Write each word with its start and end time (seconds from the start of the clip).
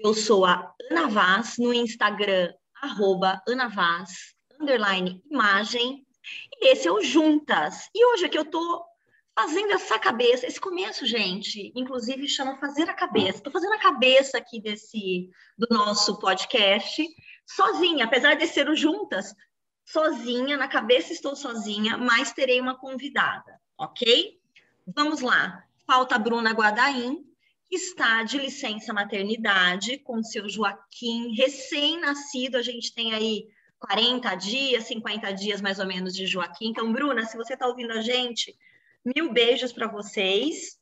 Eu 0.00 0.14
sou 0.14 0.44
a 0.44 0.72
Ana 0.90 1.08
Vaz 1.08 1.58
no 1.58 1.74
Instagram, 1.74 2.52
arroba 2.80 3.42
Ana 3.48 3.68
Vaz, 3.68 4.32
underline 4.60 5.20
imagem. 5.28 6.06
E 6.52 6.68
esse 6.68 6.86
é 6.86 6.92
o 6.92 7.02
Juntas. 7.02 7.88
E 7.92 8.04
hoje 8.06 8.26
aqui 8.26 8.38
eu 8.38 8.44
tô 8.44 8.84
fazendo 9.36 9.72
essa 9.72 9.98
cabeça, 9.98 10.46
esse 10.46 10.60
começo, 10.60 11.04
gente, 11.04 11.72
inclusive 11.74 12.28
chama 12.28 12.58
fazer 12.58 12.88
a 12.88 12.94
cabeça. 12.94 13.42
Tô 13.42 13.50
fazendo 13.50 13.72
a 13.72 13.78
cabeça 13.78 14.38
aqui 14.38 14.60
desse 14.60 15.30
do 15.56 15.66
nosso 15.70 16.16
podcast 16.20 17.04
sozinha, 17.44 18.04
apesar 18.04 18.34
de 18.34 18.46
ser 18.46 18.68
o 18.68 18.76
Juntas, 18.76 19.34
sozinha, 19.84 20.56
na 20.56 20.68
cabeça 20.68 21.12
estou 21.12 21.34
sozinha, 21.34 21.96
mas 21.96 22.32
terei 22.32 22.60
uma 22.60 22.78
convidada, 22.78 23.60
ok? 23.76 24.38
Vamos 24.86 25.22
lá. 25.22 25.64
Falta 25.86 26.14
a 26.14 26.18
Bruna 26.18 26.52
Guadaim, 26.52 27.16
que 27.16 27.27
está 27.70 28.22
de 28.22 28.38
licença 28.38 28.92
maternidade 28.92 29.98
com 29.98 30.22
seu 30.22 30.48
Joaquim, 30.48 31.34
recém-nascido. 31.34 32.56
A 32.56 32.62
gente 32.62 32.94
tem 32.94 33.12
aí 33.12 33.48
40 33.78 34.34
dias, 34.34 34.84
50 34.84 35.32
dias 35.32 35.60
mais 35.60 35.78
ou 35.78 35.86
menos 35.86 36.14
de 36.14 36.26
Joaquim. 36.26 36.68
Então, 36.68 36.92
Bruna, 36.92 37.24
se 37.24 37.36
você 37.36 37.54
está 37.54 37.66
ouvindo 37.66 37.92
a 37.92 38.00
gente, 38.00 38.56
mil 39.04 39.32
beijos 39.32 39.72
para 39.72 39.86
vocês. 39.86 40.78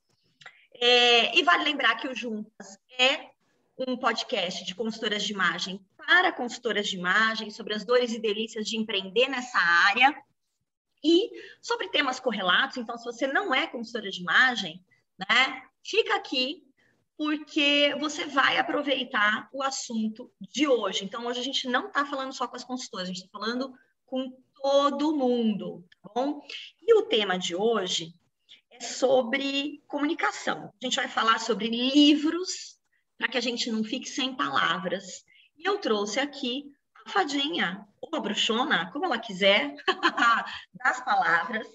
É, 0.78 1.36
e 1.36 1.42
vale 1.42 1.64
lembrar 1.64 1.96
que 1.96 2.08
o 2.08 2.14
Juntas 2.14 2.78
é 2.98 3.30
um 3.78 3.96
podcast 3.96 4.64
de 4.64 4.74
consultoras 4.74 5.22
de 5.22 5.32
imagem 5.32 5.84
para 5.96 6.32
consultoras 6.32 6.88
de 6.88 6.96
imagem, 6.96 7.50
sobre 7.50 7.74
as 7.74 7.84
dores 7.84 8.12
e 8.12 8.20
delícias 8.20 8.66
de 8.66 8.76
empreender 8.76 9.28
nessa 9.28 9.58
área 9.58 10.14
e 11.02 11.30
sobre 11.60 11.88
temas 11.88 12.20
correlatos. 12.20 12.76
Então, 12.76 12.96
se 12.96 13.04
você 13.04 13.26
não 13.26 13.54
é 13.54 13.66
consultora 13.66 14.10
de 14.10 14.20
imagem, 14.20 14.84
né, 15.18 15.62
fica 15.82 16.14
aqui 16.16 16.65
porque 17.16 17.96
você 17.98 18.26
vai 18.26 18.58
aproveitar 18.58 19.48
o 19.52 19.62
assunto 19.62 20.30
de 20.40 20.68
hoje. 20.68 21.04
Então, 21.04 21.26
hoje 21.26 21.40
a 21.40 21.44
gente 21.44 21.66
não 21.66 21.88
está 21.88 22.04
falando 22.04 22.32
só 22.32 22.46
com 22.46 22.56
as 22.56 22.64
consultoras, 22.64 23.08
a 23.08 23.12
gente 23.12 23.24
está 23.24 23.38
falando 23.38 23.72
com 24.04 24.36
todo 24.54 25.16
mundo, 25.16 25.84
tá 26.02 26.10
bom? 26.14 26.42
E 26.80 26.94
o 26.94 27.04
tema 27.04 27.38
de 27.38 27.54
hoje 27.54 28.14
é 28.70 28.80
sobre 28.80 29.82
comunicação. 29.86 30.72
A 30.80 30.84
gente 30.84 30.96
vai 30.96 31.08
falar 31.08 31.38
sobre 31.38 31.68
livros 31.68 32.78
para 33.16 33.28
que 33.28 33.38
a 33.38 33.42
gente 33.42 33.70
não 33.70 33.82
fique 33.82 34.08
sem 34.08 34.34
palavras. 34.34 35.24
E 35.56 35.66
eu 35.66 35.78
trouxe 35.78 36.20
aqui 36.20 36.70
a 37.06 37.08
fadinha, 37.08 37.86
ou 38.00 38.10
a 38.14 38.20
bruxona, 38.20 38.90
como 38.92 39.06
ela 39.06 39.18
quiser, 39.18 39.74
das 40.74 41.02
palavras, 41.02 41.66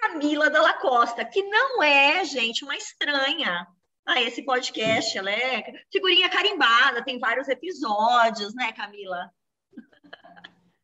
Camila 0.00 0.48
Dalla 0.48 0.72
Costa, 0.74 1.24
que 1.24 1.42
não 1.42 1.82
é, 1.82 2.24
gente, 2.24 2.64
uma 2.64 2.76
estranha 2.76 3.66
a 4.12 4.22
esse 4.22 4.42
podcast. 4.42 5.16
Ela 5.16 5.30
é 5.30 5.64
figurinha 5.92 6.28
carimbada, 6.28 7.04
tem 7.04 7.18
vários 7.18 7.48
episódios, 7.48 8.54
né, 8.54 8.72
Camila? 8.72 9.30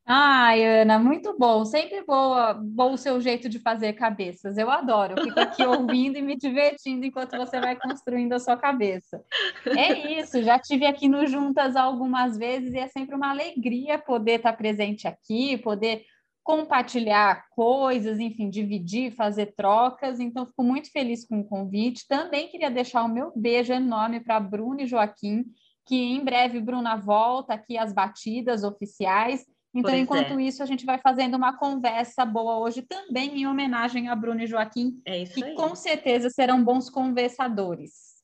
Ai, 0.08 0.64
Ana, 0.64 1.00
muito 1.00 1.36
bom. 1.36 1.64
Sempre 1.64 2.04
boa, 2.04 2.54
bom 2.54 2.92
o 2.92 2.96
seu 2.96 3.20
jeito 3.20 3.48
de 3.48 3.58
fazer 3.58 3.94
cabeças. 3.94 4.56
Eu 4.56 4.70
adoro. 4.70 5.20
Fico 5.20 5.40
aqui 5.40 5.66
ouvindo 5.66 6.16
e 6.16 6.22
me 6.22 6.36
divertindo 6.36 7.04
enquanto 7.04 7.36
você 7.36 7.58
vai 7.60 7.74
construindo 7.74 8.32
a 8.32 8.38
sua 8.38 8.56
cabeça. 8.56 9.20
É 9.66 10.20
isso. 10.20 10.40
Já 10.44 10.60
tive 10.60 10.86
aqui 10.86 11.08
no 11.08 11.26
Juntas 11.26 11.74
algumas 11.74 12.38
vezes 12.38 12.72
e 12.72 12.78
é 12.78 12.86
sempre 12.86 13.16
uma 13.16 13.30
alegria 13.30 13.98
poder 13.98 14.36
estar 14.36 14.52
presente 14.52 15.08
aqui, 15.08 15.58
poder 15.58 16.04
compartilhar 16.46 17.44
coisas, 17.50 18.20
enfim, 18.20 18.48
dividir, 18.48 19.10
fazer 19.10 19.46
trocas. 19.56 20.20
Então, 20.20 20.46
fico 20.46 20.62
muito 20.62 20.92
feliz 20.92 21.26
com 21.26 21.40
o 21.40 21.44
convite. 21.44 22.06
Também 22.06 22.46
queria 22.46 22.70
deixar 22.70 23.02
o 23.02 23.08
meu 23.08 23.32
beijo 23.34 23.72
enorme 23.72 24.20
para 24.20 24.38
Bruna 24.38 24.82
e 24.82 24.86
Joaquim, 24.86 25.44
que 25.84 25.96
em 25.96 26.24
breve 26.24 26.60
Bruna 26.60 26.94
volta 26.94 27.54
aqui 27.54 27.76
às 27.76 27.92
batidas 27.92 28.62
oficiais. 28.62 29.44
Então, 29.74 29.90
pois 29.90 30.00
enquanto 30.00 30.38
é. 30.38 30.42
isso, 30.44 30.62
a 30.62 30.66
gente 30.66 30.86
vai 30.86 30.98
fazendo 30.98 31.34
uma 31.34 31.58
conversa 31.58 32.24
boa 32.24 32.60
hoje 32.60 32.80
também 32.82 33.40
em 33.40 33.46
homenagem 33.48 34.08
a 34.08 34.14
Bruna 34.14 34.44
e 34.44 34.46
Joaquim, 34.46 35.02
é 35.04 35.24
que 35.24 35.42
aí. 35.42 35.54
com 35.56 35.74
certeza 35.74 36.30
serão 36.30 36.62
bons 36.62 36.88
conversadores. 36.88 38.22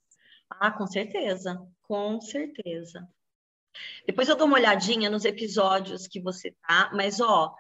Ah, 0.48 0.70
com 0.70 0.86
certeza, 0.86 1.60
com 1.82 2.20
certeza. 2.20 3.08
Depois 4.06 4.28
eu 4.28 4.36
dou 4.36 4.46
uma 4.46 4.58
olhadinha 4.58 5.10
nos 5.10 5.24
episódios 5.24 6.06
que 6.06 6.20
você 6.20 6.54
tá, 6.68 6.88
mas 6.94 7.20
ó, 7.20 7.52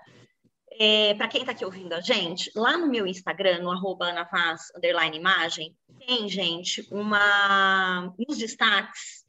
é, 0.78 1.14
para 1.14 1.28
quem 1.28 1.40
está 1.40 1.52
aqui 1.52 1.64
ouvindo 1.64 1.92
a 1.92 2.00
gente, 2.00 2.50
lá 2.54 2.76
no 2.76 2.88
meu 2.88 3.06
Instagram, 3.06 3.60
no 3.60 3.70
arroba 3.70 4.06
anavaz, 4.06 4.72
imagem, 5.14 5.76
tem, 6.06 6.28
gente, 6.28 6.86
uma... 6.90 8.12
Nos 8.18 8.38
destaques, 8.38 9.24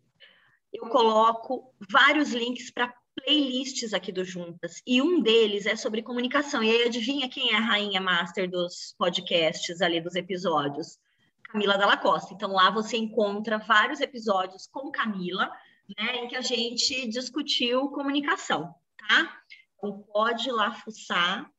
eu 0.72 0.88
coloco 0.88 1.74
vários 1.90 2.32
links 2.32 2.72
para 2.72 2.94
playlists 3.16 3.94
aqui 3.94 4.12
do 4.12 4.26
Juntas, 4.26 4.82
e 4.88 5.02
um 5.02 5.22
deles 5.22 5.66
é 5.66 5.76
sobre 5.76 6.02
comunicação. 6.02 6.64
E 6.64 6.70
aí, 6.70 6.84
adivinha 6.84 7.30
quem 7.30 7.54
é 7.54 7.58
a 7.58 7.62
rainha 7.62 8.02
master 8.02 8.50
dos 8.50 8.96
podcasts 8.98 9.82
ali, 9.82 10.02
dos 10.02 10.16
episódios? 10.16 10.98
Camila 11.44 11.78
Dalla 11.78 11.98
Costa. 11.98 12.34
Então, 12.34 12.52
lá 12.52 12.72
você 12.72 12.98
encontra 12.98 13.60
vários 13.60 14.02
episódios 14.02 14.66
com 14.66 14.92
Camila, 14.92 15.52
né, 15.98 16.16
em 16.24 16.28
que 16.28 16.36
a 16.36 16.42
gente 16.42 17.08
discutiu 17.08 17.90
comunicação, 17.90 18.74
tá? 18.98 19.42
Então, 19.84 20.02
pode 20.14 20.48
ir 20.48 20.54
lá 20.54 20.72
fuçar 20.72 21.52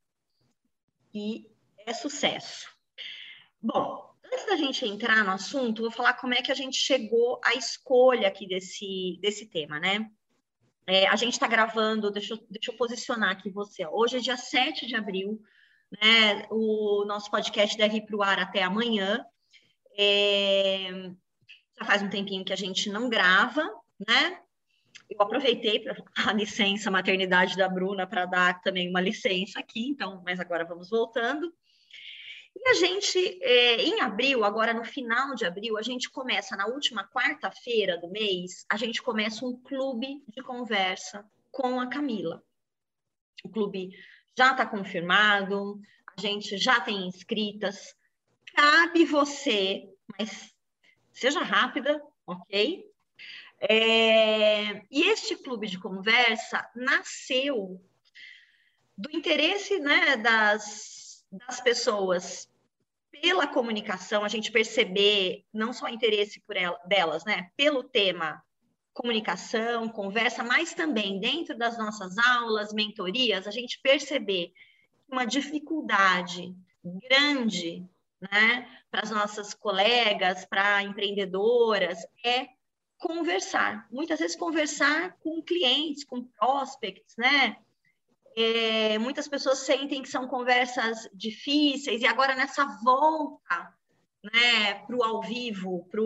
e 1.12 1.46
é 1.86 1.92
sucesso. 1.92 2.66
Bom, 3.60 4.14
antes 4.24 4.46
da 4.46 4.56
gente 4.56 4.86
entrar 4.86 5.22
no 5.22 5.32
assunto, 5.32 5.82
vou 5.82 5.90
falar 5.90 6.14
como 6.14 6.32
é 6.32 6.40
que 6.40 6.50
a 6.50 6.54
gente 6.54 6.78
chegou 6.78 7.38
à 7.44 7.52
escolha 7.52 8.26
aqui 8.26 8.48
desse, 8.48 9.18
desse 9.20 9.46
tema, 9.46 9.78
né? 9.78 10.10
É, 10.86 11.06
a 11.06 11.16
gente 11.16 11.34
está 11.34 11.46
gravando, 11.46 12.10
deixa 12.10 12.32
eu, 12.32 12.46
deixa 12.48 12.72
eu 12.72 12.76
posicionar 12.78 13.32
aqui 13.32 13.50
você. 13.50 13.86
Hoje 13.86 14.16
é 14.16 14.20
dia 14.20 14.38
7 14.38 14.86
de 14.86 14.96
abril, 14.96 15.42
né? 16.02 16.46
O 16.50 17.04
nosso 17.04 17.30
podcast 17.30 17.76
deve 17.76 17.98
ir 17.98 18.06
para 18.06 18.16
o 18.16 18.22
ar 18.22 18.38
até 18.38 18.62
amanhã. 18.62 19.22
É, 19.98 20.88
já 21.78 21.84
faz 21.84 22.02
um 22.02 22.08
tempinho 22.08 22.44
que 22.44 22.54
a 22.54 22.56
gente 22.56 22.88
não 22.88 23.10
grava, 23.10 23.62
né? 24.08 24.40
Eu 25.08 25.20
aproveitei 25.20 25.84
a 26.26 26.32
licença 26.32 26.90
maternidade 26.90 27.56
da 27.56 27.68
Bruna 27.68 28.06
para 28.06 28.26
dar 28.26 28.60
também 28.60 28.88
uma 28.88 29.00
licença 29.00 29.60
aqui, 29.60 29.88
então, 29.88 30.22
mas 30.24 30.40
agora 30.40 30.64
vamos 30.64 30.90
voltando. 30.90 31.52
E 32.56 32.68
a 32.68 32.74
gente, 32.74 33.18
é, 33.42 33.82
em 33.82 34.00
abril, 34.00 34.44
agora 34.44 34.72
no 34.72 34.84
final 34.84 35.34
de 35.34 35.44
abril, 35.44 35.76
a 35.76 35.82
gente 35.82 36.08
começa 36.08 36.56
na 36.56 36.66
última 36.66 37.06
quarta-feira 37.08 37.98
do 37.98 38.08
mês, 38.08 38.64
a 38.70 38.76
gente 38.76 39.02
começa 39.02 39.44
um 39.44 39.60
clube 39.60 40.22
de 40.28 40.42
conversa 40.42 41.28
com 41.50 41.80
a 41.80 41.88
Camila. 41.88 42.42
O 43.44 43.48
clube 43.48 43.90
já 44.36 44.52
está 44.52 44.64
confirmado, 44.64 45.80
a 46.16 46.20
gente 46.20 46.56
já 46.56 46.80
tem 46.80 47.06
inscritas. 47.06 47.94
Cabe 48.54 49.04
você, 49.04 49.88
mas 50.16 50.54
seja 51.12 51.40
rápida, 51.40 52.00
ok? 52.24 52.93
É, 53.60 54.82
e 54.90 55.08
este 55.08 55.36
clube 55.36 55.66
de 55.66 55.78
conversa 55.78 56.68
nasceu 56.74 57.80
do 58.96 59.10
interesse 59.16 59.78
né, 59.78 60.16
das, 60.16 61.24
das 61.30 61.60
pessoas 61.60 62.48
pela 63.10 63.46
comunicação, 63.46 64.24
a 64.24 64.28
gente 64.28 64.52
perceber 64.52 65.44
não 65.52 65.72
só 65.72 65.88
interesse 65.88 66.40
por 66.40 66.56
ela, 66.56 66.76
delas, 66.86 67.24
né, 67.24 67.50
pelo 67.56 67.82
tema 67.82 68.42
comunicação, 68.92 69.88
conversa, 69.88 70.44
mas 70.44 70.72
também 70.72 71.18
dentro 71.18 71.56
das 71.56 71.76
nossas 71.76 72.16
aulas, 72.16 72.72
mentorias, 72.72 73.46
a 73.46 73.50
gente 73.50 73.80
perceber 73.80 74.52
uma 75.08 75.24
dificuldade 75.24 76.54
grande, 76.84 77.84
né, 78.20 78.68
para 78.90 79.02
as 79.02 79.10
nossas 79.10 79.52
colegas, 79.52 80.44
para 80.44 80.82
empreendedoras, 80.82 81.98
é 82.24 82.46
conversar. 83.04 83.86
Muitas 83.90 84.18
vezes 84.18 84.34
conversar 84.34 85.14
com 85.20 85.42
clientes, 85.42 86.04
com 86.04 86.24
prospects, 86.24 87.14
né? 87.18 87.58
É, 88.34 88.98
muitas 88.98 89.28
pessoas 89.28 89.58
sentem 89.58 90.02
que 90.02 90.08
são 90.08 90.26
conversas 90.26 91.06
difíceis 91.12 92.00
e 92.00 92.06
agora 92.06 92.34
nessa 92.34 92.64
volta 92.82 93.74
né, 94.24 94.74
para 94.86 94.96
o 94.96 95.04
ao 95.04 95.20
vivo, 95.20 95.86
para 95.90 96.00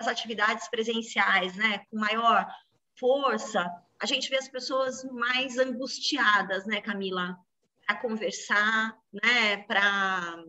as 0.00 0.08
atividades 0.08 0.68
presenciais, 0.68 1.54
né, 1.54 1.84
com 1.90 1.98
maior 1.98 2.46
força, 2.98 3.70
a 4.00 4.06
gente 4.06 4.30
vê 4.30 4.36
as 4.36 4.48
pessoas 4.48 5.04
mais 5.04 5.58
angustiadas, 5.58 6.66
né, 6.66 6.80
Camila, 6.80 7.38
para 7.86 7.96
conversar, 7.96 8.96
né, 9.12 9.58
para 9.58 10.42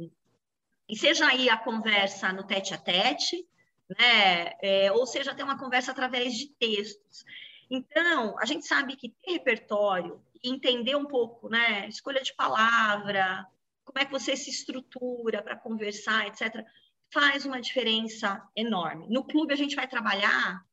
e 0.87 0.97
seja 0.97 1.27
aí 1.27 1.49
a 1.49 1.57
conversa 1.57 2.33
no 2.33 2.43
tete 2.43 2.73
a 2.73 2.77
tete, 2.77 3.45
né? 3.97 4.53
É, 4.61 4.91
ou 4.91 5.05
seja, 5.05 5.33
ter 5.33 5.43
uma 5.43 5.57
conversa 5.57 5.91
através 5.91 6.33
de 6.33 6.47
textos. 6.47 7.25
Então, 7.69 8.37
a 8.39 8.45
gente 8.45 8.65
sabe 8.65 8.95
que 8.95 9.09
ter 9.09 9.33
repertório, 9.33 10.21
entender 10.43 10.95
um 10.95 11.05
pouco, 11.05 11.49
né? 11.49 11.87
Escolha 11.87 12.21
de 12.21 12.33
palavra, 12.33 13.45
como 13.83 13.99
é 13.99 14.05
que 14.05 14.11
você 14.11 14.35
se 14.35 14.49
estrutura 14.49 15.41
para 15.41 15.55
conversar, 15.55 16.27
etc., 16.27 16.63
faz 17.11 17.45
uma 17.45 17.59
diferença 17.59 18.41
enorme. 18.55 19.07
No 19.09 19.23
clube, 19.23 19.53
a 19.53 19.57
gente 19.57 19.75
vai 19.75 19.87
trabalhar 19.87 20.63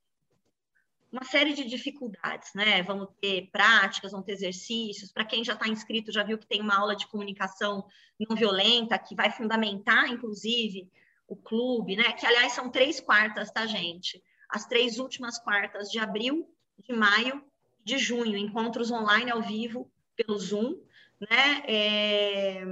uma 1.11 1.25
série 1.25 1.55
de 1.55 1.65
dificuldades, 1.65 2.53
né? 2.55 2.83
Vamos 2.83 3.09
ter 3.21 3.49
práticas, 3.51 4.13
vamos 4.13 4.27
ter 4.27 4.33
exercícios. 4.33 5.13
Para 5.13 5.25
quem 5.25 5.43
já 5.43 5.55
está 5.55 5.67
inscrito, 5.67 6.13
já 6.13 6.23
viu 6.23 6.37
que 6.37 6.47
tem 6.47 6.61
uma 6.61 6.77
aula 6.77 6.95
de 6.95 7.07
comunicação 7.07 7.87
não 8.19 8.37
violenta, 8.37 8.99
que 8.99 9.15
vai 9.15 9.31
fundamentar, 9.31 10.09
inclusive, 10.09 10.91
o 11.29 11.37
clube, 11.37 11.97
né? 11.97 12.13
Que, 12.13 12.27
aliás, 12.27 12.53
são 12.53 12.71
três 12.71 13.01
quartas, 13.01 13.51
tá, 13.51 13.67
gente? 13.67 14.23
As 14.49 14.67
três 14.67 14.99
últimas 14.99 15.39
quartas 15.39 15.91
de 15.91 15.99
abril, 15.99 16.49
de 16.79 16.93
maio, 16.95 17.43
de 17.83 17.99
junho, 17.99 18.37
encontros 18.37 18.91
online 18.91 19.31
ao 19.31 19.43
vivo 19.43 19.91
pelo 20.15 20.39
Zoom, 20.39 20.81
né? 21.21 21.63
É... 21.67 22.65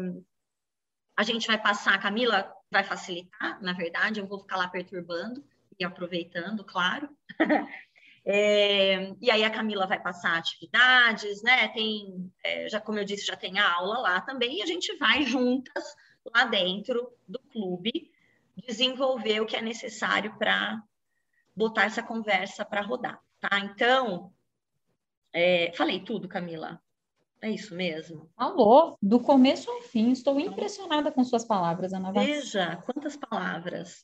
A 1.17 1.23
gente 1.23 1.47
vai 1.47 1.61
passar, 1.61 1.95
a 1.95 1.99
Camila 1.99 2.53
vai 2.71 2.83
facilitar, 2.83 3.63
na 3.63 3.73
verdade, 3.73 4.19
eu 4.19 4.27
vou 4.27 4.41
ficar 4.41 4.57
lá 4.57 4.69
perturbando 4.69 5.45
e 5.79 5.85
aproveitando, 5.85 6.65
claro. 6.65 7.09
É, 8.27 9.13
e 9.21 9.31
aí 9.31 9.45
a 9.45 9.51
Camila 9.51 9.87
vai 9.87 10.01
passar 10.01 10.39
atividades, 10.39 11.43
né? 11.43 11.69
Tem, 11.69 12.33
é, 12.43 12.71
já 12.71 12.81
como 12.81 12.99
eu 12.99 13.05
disse, 13.05 13.27
já 13.27 13.37
tem 13.37 13.59
a 13.59 13.71
aula 13.71 13.99
lá 13.99 14.21
também, 14.23 14.57
e 14.57 14.63
a 14.63 14.67
gente 14.67 14.97
vai 14.97 15.25
juntas 15.25 15.95
lá 16.35 16.47
dentro 16.47 17.13
do 17.29 17.39
clube 17.53 18.11
desenvolver 18.67 19.41
o 19.41 19.47
que 19.47 19.57
é 19.57 19.63
necessário 19.63 20.37
para 20.39 20.83
botar 21.55 21.85
essa 21.85 22.03
conversa 22.03 22.65
para 22.65 22.83
rodar, 22.83 23.21
tá? 23.41 23.59
Então, 23.61 24.33
é, 25.33 25.73
falei 25.75 26.01
tudo, 26.01 26.29
Camila. 26.29 26.81
É 27.43 27.51
isso 27.51 27.75
mesmo? 27.75 28.31
Falou, 28.37 28.97
do 29.03 29.21
começo 29.21 29.71
ao 29.71 29.83
fim. 29.83 30.11
Estou 30.11 30.41
impressionada 30.41 31.13
com 31.13 31.23
suas 31.23 31.45
palavras, 31.45 31.93
Ana 31.93 32.11
Veja, 32.11 32.83
quantas 32.87 33.17
palavras. 33.17 34.03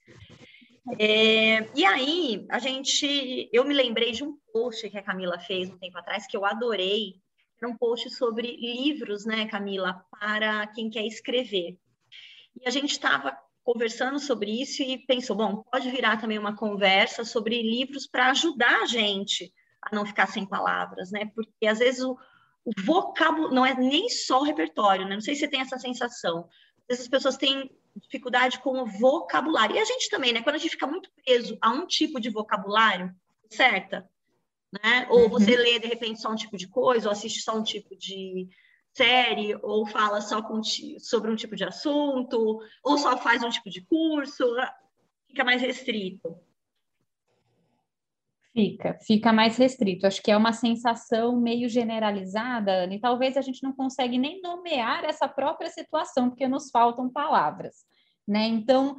É, 0.99 1.71
e 1.75 1.85
aí, 1.85 2.47
a 2.51 2.59
gente, 2.59 3.49
eu 3.53 3.65
me 3.65 3.73
lembrei 3.73 4.12
de 4.12 4.23
um 4.23 4.37
post 4.53 4.91
que 4.91 4.99
a 4.99 5.03
Camila 5.03 5.39
fez 5.39 5.71
um 5.71 5.79
tempo 5.79 5.97
atrás 5.97 6.27
que 6.27 6.37
eu 6.37 6.45
adorei. 6.45 7.15
Era 7.62 7.71
um 7.71 7.77
post 7.77 8.11
sobre 8.11 8.57
livros, 8.57 9.25
né, 9.25 9.47
Camila, 9.47 10.05
para 10.19 10.67
quem 10.69 10.91
quer 10.91 11.07
escrever. 11.07 11.79
E 12.61 12.67
a 12.67 12.71
gente 12.71 12.91
estava 12.91 13.37
conversando 13.72 14.19
sobre 14.19 14.50
isso 14.61 14.82
e 14.82 14.99
pensou, 14.99 15.37
bom, 15.37 15.62
pode 15.70 15.90
virar 15.90 16.20
também 16.20 16.38
uma 16.38 16.56
conversa 16.56 17.25
sobre 17.25 17.62
livros 17.62 18.06
para 18.06 18.31
ajudar 18.31 18.82
a 18.82 18.87
gente 18.87 19.52
a 19.81 19.94
não 19.94 20.05
ficar 20.05 20.26
sem 20.26 20.44
palavras, 20.44 21.11
né? 21.11 21.31
Porque 21.34 21.67
às 21.67 21.78
vezes 21.78 22.02
o, 22.02 22.19
o 22.64 22.72
vocábulo 22.84 23.50
não 23.50 23.64
é 23.64 23.75
nem 23.75 24.08
só 24.08 24.40
o 24.40 24.44
repertório, 24.44 25.06
né? 25.06 25.14
Não 25.14 25.20
sei 25.20 25.34
se 25.34 25.40
você 25.40 25.49
tem 25.49 25.61
essa 25.61 25.78
sensação. 25.78 26.49
Às 26.81 26.88
vezes 26.88 27.05
as 27.05 27.08
pessoas 27.08 27.37
têm 27.37 27.70
dificuldade 27.96 28.58
com 28.58 28.82
o 28.82 28.87
vocabulário. 28.87 29.76
E 29.76 29.78
a 29.78 29.84
gente 29.84 30.11
também, 30.11 30.32
né? 30.32 30.43
Quando 30.43 30.56
a 30.56 30.58
gente 30.58 30.73
fica 30.73 30.87
muito 30.87 31.11
preso 31.25 31.56
a 31.61 31.70
um 31.70 31.87
tipo 31.87 32.20
de 32.20 32.28
vocabulário, 32.28 33.14
certa? 33.49 34.08
Né? 34.73 35.06
Ou 35.11 35.23
uhum. 35.23 35.28
você 35.28 35.56
lê, 35.56 35.78
de 35.78 35.87
repente, 35.87 36.20
só 36.20 36.31
um 36.31 36.37
tipo 36.37 36.56
de 36.56 36.69
coisa, 36.69 37.08
ou 37.08 37.12
assiste 37.12 37.40
só 37.40 37.56
um 37.56 37.62
tipo 37.62 37.96
de 37.96 38.49
série, 38.92 39.54
ou 39.62 39.87
fala 39.87 40.20
só 40.20 40.40
sobre 40.98 41.31
um 41.31 41.37
tipo 41.37 41.56
de 41.56 41.64
assunto, 41.64 42.60
ou 42.82 42.98
só 42.98 43.16
faz 43.16 43.42
um 43.42 43.50
tipo 43.50 43.70
de 43.70 43.82
curso, 43.82 44.44
fica 45.28 45.44
mais 45.44 45.62
restrito. 45.62 46.37
Fica, 48.52 48.98
fica 49.06 49.32
mais 49.32 49.56
restrito. 49.56 50.06
Acho 50.06 50.20
que 50.20 50.31
é 50.31 50.37
uma 50.37 50.52
sensação 50.52 51.40
meio 51.40 51.69
generalizada, 51.69 52.84
e 52.92 52.98
talvez 52.98 53.37
a 53.37 53.40
gente 53.40 53.62
não 53.62 53.72
consegue 53.72 54.19
nem 54.19 54.40
nomear 54.42 55.04
essa 55.04 55.28
própria 55.28 55.70
situação, 55.70 56.28
porque 56.28 56.48
nos 56.48 56.69
faltam 56.70 57.08
palavras, 57.08 57.84
né? 58.26 58.46
Então, 58.48 58.96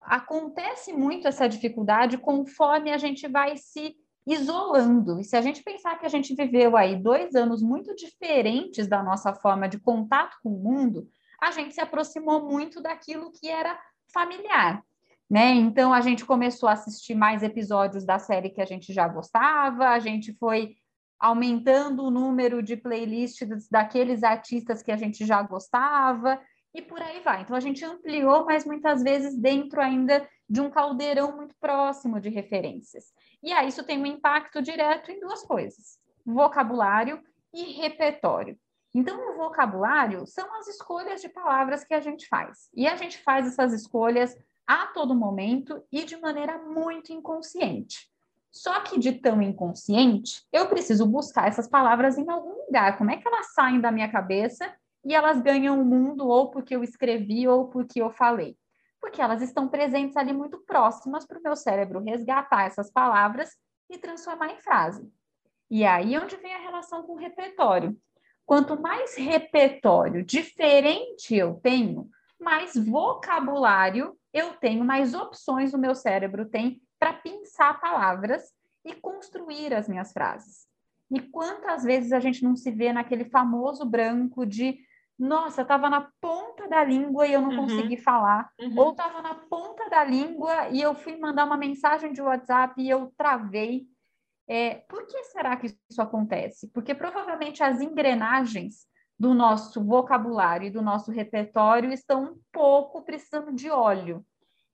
acontece 0.00 0.92
muito 0.92 1.26
essa 1.26 1.48
dificuldade 1.48 2.18
conforme 2.18 2.90
a 2.92 2.98
gente 2.98 3.26
vai 3.26 3.56
se 3.56 3.96
isolando. 4.26 5.18
E 5.20 5.24
se 5.24 5.36
a 5.36 5.40
gente 5.40 5.62
pensar 5.62 5.98
que 5.98 6.06
a 6.06 6.10
gente 6.10 6.34
viveu 6.34 6.76
aí 6.76 6.96
dois 6.96 7.34
anos 7.34 7.62
muito 7.62 7.94
diferentes 7.94 8.86
da 8.86 9.02
nossa 9.02 9.34
forma 9.34 9.68
de 9.68 9.78
contato 9.78 10.36
com 10.42 10.50
o 10.50 10.62
mundo, 10.62 11.08
a 11.40 11.50
gente 11.50 11.74
se 11.74 11.80
aproximou 11.80 12.48
muito 12.48 12.82
daquilo 12.82 13.32
que 13.32 13.48
era 13.48 13.78
familiar 14.12 14.84
né? 15.30 15.52
Então 15.52 15.94
a 15.94 16.00
gente 16.00 16.24
começou 16.24 16.68
a 16.68 16.72
assistir 16.72 17.14
mais 17.14 17.44
episódios 17.44 18.04
da 18.04 18.18
série 18.18 18.50
que 18.50 18.60
a 18.60 18.64
gente 18.64 18.92
já 18.92 19.06
gostava, 19.06 19.90
a 19.90 20.00
gente 20.00 20.34
foi 20.34 20.74
aumentando 21.20 22.02
o 22.02 22.10
número 22.10 22.62
de 22.62 22.76
playlists 22.76 23.68
daqueles 23.70 24.24
artistas 24.24 24.82
que 24.82 24.90
a 24.90 24.96
gente 24.96 25.24
já 25.24 25.40
gostava 25.42 26.40
e 26.74 26.82
por 26.82 27.00
aí 27.00 27.20
vai. 27.20 27.42
Então 27.42 27.54
a 27.54 27.60
gente 27.60 27.84
ampliou, 27.84 28.44
mas 28.44 28.64
muitas 28.64 29.02
vezes 29.02 29.36
dentro 29.36 29.80
ainda 29.80 30.26
de 30.48 30.60
um 30.60 30.70
caldeirão 30.70 31.36
muito 31.36 31.54
próximo 31.60 32.18
de 32.18 32.28
referências. 32.28 33.04
E 33.42 33.52
aí 33.52 33.68
isso 33.68 33.84
tem 33.84 34.00
um 34.00 34.06
impacto 34.06 34.60
direto 34.62 35.10
em 35.10 35.20
duas 35.20 35.42
coisas: 35.42 35.98
vocabulário 36.24 37.22
e 37.52 37.72
repertório. 37.72 38.58
Então, 38.94 39.30
o 39.30 39.36
vocabulário 39.36 40.26
são 40.26 40.52
as 40.56 40.66
escolhas 40.66 41.20
de 41.20 41.28
palavras 41.28 41.84
que 41.84 41.94
a 41.94 42.00
gente 42.00 42.26
faz. 42.26 42.68
E 42.74 42.88
a 42.88 42.96
gente 42.96 43.18
faz 43.18 43.46
essas 43.46 43.72
escolhas 43.72 44.36
a 44.66 44.86
todo 44.88 45.14
momento 45.14 45.82
e 45.92 46.04
de 46.04 46.16
maneira 46.16 46.58
muito 46.58 47.12
inconsciente. 47.12 48.10
Só 48.50 48.80
que 48.80 48.98
de 48.98 49.12
tão 49.12 49.40
inconsciente, 49.40 50.44
eu 50.52 50.68
preciso 50.68 51.06
buscar 51.06 51.46
essas 51.46 51.68
palavras 51.68 52.18
em 52.18 52.28
algum 52.28 52.66
lugar. 52.66 52.98
Como 52.98 53.10
é 53.10 53.16
que 53.16 53.26
elas 53.26 53.52
saem 53.54 53.80
da 53.80 53.92
minha 53.92 54.10
cabeça 54.10 54.72
e 55.04 55.14
elas 55.14 55.40
ganham 55.40 55.80
o 55.80 55.84
mundo 55.84 56.26
ou 56.26 56.50
porque 56.50 56.74
eu 56.74 56.82
escrevi 56.82 57.46
ou 57.46 57.68
porque 57.68 58.02
eu 58.02 58.10
falei? 58.10 58.56
Porque 59.00 59.20
elas 59.20 59.42
estão 59.42 59.68
presentes 59.68 60.16
ali 60.16 60.32
muito 60.32 60.58
próximas 60.58 61.26
para 61.26 61.38
o 61.38 61.42
meu 61.42 61.56
cérebro 61.56 62.00
resgatar 62.00 62.64
essas 62.64 62.90
palavras 62.90 63.56
e 63.88 63.98
transformar 63.98 64.52
em 64.52 64.58
frase. 64.58 65.10
E 65.70 65.84
aí 65.84 66.14
é 66.14 66.20
onde 66.20 66.36
vem 66.36 66.54
a 66.54 66.58
relação 66.58 67.02
com 67.02 67.12
o 67.14 67.18
repertório. 67.18 67.96
Quanto 68.44 68.80
mais 68.80 69.16
repertório 69.16 70.24
diferente 70.24 71.34
eu 71.34 71.54
tenho, 71.62 72.08
mais 72.40 72.74
vocabulário 72.74 74.18
eu 74.32 74.54
tenho, 74.54 74.84
mais 74.84 75.14
opções 75.14 75.72
o 75.72 75.78
meu 75.78 75.94
cérebro 75.94 76.48
tem 76.48 76.80
para 76.98 77.12
pensar 77.12 77.80
palavras 77.80 78.52
e 78.84 78.94
construir 78.94 79.74
as 79.74 79.88
minhas 79.88 80.12
frases. 80.12 80.66
E 81.10 81.20
quantas 81.20 81.82
vezes 81.82 82.12
a 82.12 82.20
gente 82.20 82.42
não 82.44 82.54
se 82.54 82.70
vê 82.70 82.92
naquele 82.92 83.24
famoso 83.24 83.84
branco 83.84 84.46
de 84.46 84.78
nossa, 85.20 85.60
estava 85.60 85.90
na 85.90 86.10
ponta 86.18 86.66
da 86.66 86.82
língua 86.82 87.26
e 87.26 87.34
eu 87.34 87.42
não 87.42 87.50
uhum. 87.50 87.56
consegui 87.66 87.98
falar, 87.98 88.50
uhum. 88.58 88.74
ou 88.74 88.90
estava 88.92 89.20
na 89.20 89.34
ponta 89.34 89.88
da 89.90 90.02
língua 90.02 90.70
e 90.70 90.80
eu 90.80 90.94
fui 90.94 91.14
mandar 91.18 91.44
uma 91.44 91.58
mensagem 91.58 92.10
de 92.10 92.22
WhatsApp 92.22 92.80
e 92.80 92.88
eu 92.88 93.12
travei. 93.18 93.86
É, 94.48 94.76
por 94.88 95.06
que 95.06 95.22
será 95.24 95.56
que 95.56 95.66
isso 95.66 96.00
acontece? 96.00 96.68
Porque 96.68 96.94
provavelmente 96.94 97.62
as 97.62 97.82
engrenagens 97.82 98.86
do 99.18 99.34
nosso 99.34 99.84
vocabulário 99.84 100.68
e 100.68 100.70
do 100.70 100.80
nosso 100.80 101.12
repertório 101.12 101.92
estão 101.92 102.24
um 102.24 102.38
pouco 102.50 103.02
precisando 103.02 103.52
de 103.52 103.68
óleo. 103.68 104.24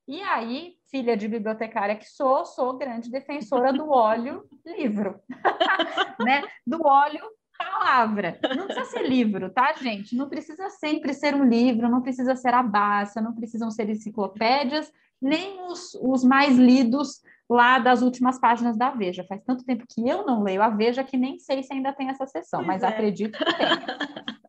E 0.07 0.23
aí, 0.23 0.77
filha 0.89 1.17
de 1.17 1.27
bibliotecária 1.27 1.97
que 1.97 2.09
sou, 2.09 2.45
sou 2.45 2.79
grande 2.79 3.11
defensora 3.11 3.73
do 3.73 3.91
óleo 3.91 4.49
livro, 4.65 5.21
né? 6.25 6.45
Do 6.65 6.87
óleo 6.87 7.29
palavra. 7.59 8.39
Não 8.57 8.67
precisa 8.67 8.87
ser 8.87 9.09
livro, 9.09 9.51
tá, 9.51 9.73
gente? 9.75 10.17
Não 10.17 10.29
precisa 10.29 10.69
sempre 10.71 11.13
ser 11.15 11.35
um 11.35 11.45
livro, 11.45 11.89
não 11.89 12.03
precisa 12.03 12.35
ser 12.37 12.55
a 12.55 12.63
Bassa, 12.63 13.21
não 13.21 13.35
precisam 13.35 13.71
ser 13.71 13.89
enciclopédias, 13.89 14.93
nem 15.21 15.63
os, 15.67 15.95
os 16.03 16.25
mais 16.25 16.57
lidos 16.57 17.23
lá 17.49 17.79
das 17.79 18.03
últimas 18.03 18.39
páginas 18.39 18.77
da 18.77 18.91
Veja. 18.91 19.25
Faz 19.25 19.43
tanto 19.45 19.65
tempo 19.65 19.87
que 19.89 20.07
eu 20.09 20.27
não 20.27 20.43
leio 20.43 20.63
a 20.63 20.69
Veja 20.69 21.05
que 21.05 21.17
nem 21.17 21.39
sei 21.39 21.63
se 21.63 21.73
ainda 21.73 21.93
tem 21.93 22.09
essa 22.09 22.27
sessão, 22.27 22.61
pois 22.61 22.69
mas 22.69 22.83
é. 22.83 22.87
acredito 22.87 23.39
que 23.39 23.45
tem. 23.45 23.67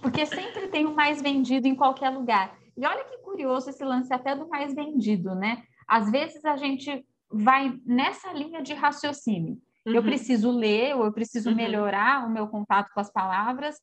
Porque 0.00 0.24
sempre 0.26 0.68
tem 0.68 0.86
o 0.86 0.94
mais 0.94 1.20
vendido 1.20 1.66
em 1.66 1.74
qualquer 1.74 2.10
lugar. 2.10 2.56
E 2.76 2.86
olha 2.86 3.04
que 3.04 3.18
curioso 3.18 3.70
esse 3.70 3.84
lance 3.84 4.12
até 4.14 4.34
do 4.36 4.48
mais 4.48 4.72
vendido, 4.72 5.34
né? 5.34 5.62
Às 5.88 6.10
vezes 6.10 6.44
a 6.44 6.56
gente 6.56 7.04
vai 7.30 7.78
nessa 7.84 8.32
linha 8.32 8.62
de 8.62 8.74
raciocínio. 8.74 9.60
Uhum. 9.88 9.94
Eu 9.94 10.02
preciso 10.02 10.50
ler, 10.50 10.94
ou 10.94 11.04
eu 11.04 11.12
preciso 11.12 11.50
uhum. 11.50 11.56
melhorar 11.56 12.26
o 12.26 12.30
meu 12.30 12.46
contato 12.46 12.92
com 12.92 13.00
as 13.00 13.10
palavras, 13.10 13.76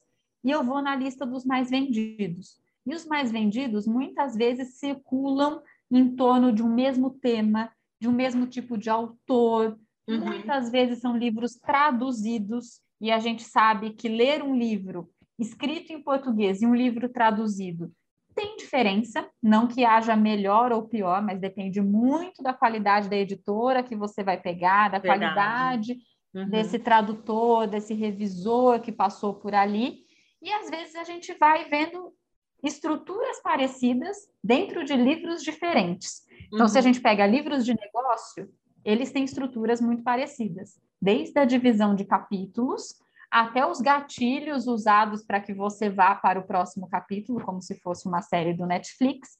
e 0.43 0.51
eu 0.51 0.63
vou 0.63 0.81
na 0.81 0.95
lista 0.95 1.25
dos 1.25 1.43
mais 1.43 1.69
vendidos. 1.69 2.59
E 2.85 2.93
os 2.93 3.05
mais 3.05 3.31
vendidos 3.31 3.87
muitas 3.87 4.35
vezes 4.35 4.77
circulam 4.77 5.61
em 5.91 6.15
torno 6.15 6.53
de 6.53 6.61
um 6.61 6.73
mesmo 6.73 7.09
tema, 7.09 7.71
de 7.99 8.07
um 8.07 8.11
mesmo 8.11 8.45
tipo 8.45 8.77
de 8.77 8.89
autor. 8.89 9.79
Uhum. 10.07 10.19
Muitas 10.19 10.69
vezes 10.69 10.99
são 10.99 11.17
livros 11.17 11.55
traduzidos, 11.55 12.79
e 13.01 13.11
a 13.11 13.19
gente 13.19 13.43
sabe 13.43 13.91
que 13.91 14.07
ler 14.07 14.41
um 14.41 14.55
livro 14.55 15.09
escrito 15.37 15.91
em 15.91 16.01
português 16.01 16.61
e 16.61 16.65
um 16.65 16.73
livro 16.73 17.09
traduzido 17.09 17.91
tem 18.35 18.57
diferença, 18.57 19.27
não 19.41 19.67
que 19.67 19.85
haja 19.85 20.15
melhor 20.15 20.73
ou 20.73 20.83
pior, 20.83 21.21
mas 21.21 21.39
depende 21.39 21.81
muito 21.81 22.43
da 22.43 22.53
qualidade 22.53 23.09
da 23.09 23.15
editora 23.15 23.81
que 23.81 23.95
você 23.95 24.23
vai 24.23 24.39
pegar, 24.39 24.89
da 24.89 24.99
Verdade. 24.99 25.33
qualidade 25.33 25.97
uhum. 26.33 26.49
desse 26.49 26.77
tradutor, 26.77 27.65
desse 27.65 27.93
revisor 27.93 28.81
que 28.81 28.91
passou 28.91 29.33
por 29.33 29.55
ali. 29.55 30.03
E 30.41 30.51
às 30.51 30.69
vezes 30.69 30.95
a 30.95 31.05
gente 31.05 31.33
vai 31.39 31.69
vendo 31.69 32.13
estruturas 32.61 33.41
parecidas 33.41 34.17
dentro 34.43 34.83
de 34.83 34.95
livros 34.95 35.41
diferentes. 35.41 36.23
Então, 36.47 36.61
uhum. 36.61 36.67
se 36.67 36.77
a 36.77 36.81
uhum. 36.81 36.87
gente 36.87 37.01
pega 37.01 37.25
livros 37.25 37.65
de 37.65 37.73
negócio, 37.73 38.49
eles 38.83 39.11
têm 39.11 39.23
estruturas 39.23 39.79
muito 39.79 40.03
parecidas, 40.03 40.79
desde 41.01 41.39
a 41.39 41.45
divisão 41.45 41.95
de 41.95 42.03
capítulos 42.03 42.95
até 43.35 43.65
os 43.65 43.81
gatilhos 43.81 44.65
usados 44.65 45.21
para 45.21 45.41
que 45.41 45.53
você 45.53 45.89
vá 45.89 46.15
para 46.15 46.39
o 46.39 46.47
próximo 46.47 46.87
capítulo, 46.87 47.43
como 47.43 47.61
se 47.61 47.77
fosse 47.81 48.07
uma 48.07 48.21
série 48.21 48.53
do 48.53 48.65
Netflix, 48.65 49.37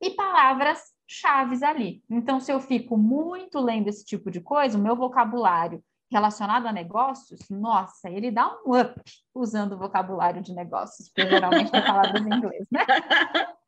e 0.00 0.10
palavras 0.10 0.80
chaves 1.06 1.62
ali. 1.62 2.02
Então, 2.10 2.40
se 2.40 2.52
eu 2.52 2.58
fico 2.58 2.96
muito 2.96 3.60
lendo 3.60 3.86
esse 3.86 4.04
tipo 4.04 4.32
de 4.32 4.40
coisa, 4.40 4.76
o 4.76 4.82
meu 4.82 4.96
vocabulário 4.96 5.80
relacionado 6.10 6.66
a 6.66 6.72
negócios, 6.72 7.48
nossa, 7.48 8.10
ele 8.10 8.32
dá 8.32 8.48
um 8.66 8.80
up 8.80 9.00
usando 9.32 9.74
o 9.74 9.78
vocabulário 9.78 10.42
de 10.42 10.52
negócios, 10.52 11.08
porque 11.08 11.30
geralmente 11.30 11.70
tem 11.70 11.84
palavras 11.84 12.26
em 12.26 12.34
inglês, 12.34 12.66
né? 12.68 12.84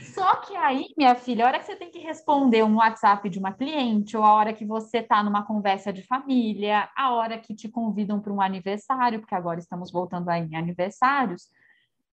Só 0.00 0.36
que 0.36 0.56
aí, 0.56 0.86
minha 0.96 1.14
filha, 1.14 1.44
a 1.44 1.48
hora 1.48 1.58
que 1.58 1.66
você 1.66 1.76
tem 1.76 1.90
que 1.90 1.98
responder 1.98 2.62
um 2.62 2.76
WhatsApp 2.76 3.28
de 3.28 3.38
uma 3.38 3.52
cliente, 3.52 4.16
ou 4.16 4.24
a 4.24 4.32
hora 4.34 4.52
que 4.52 4.64
você 4.64 4.98
está 4.98 5.22
numa 5.22 5.44
conversa 5.44 5.92
de 5.92 6.02
família, 6.02 6.88
a 6.96 7.12
hora 7.12 7.38
que 7.38 7.54
te 7.54 7.68
convidam 7.68 8.20
para 8.20 8.32
um 8.32 8.40
aniversário, 8.40 9.20
porque 9.20 9.34
agora 9.34 9.60
estamos 9.60 9.90
voltando 9.90 10.28
aí 10.28 10.42
em 10.42 10.56
aniversários, 10.56 11.48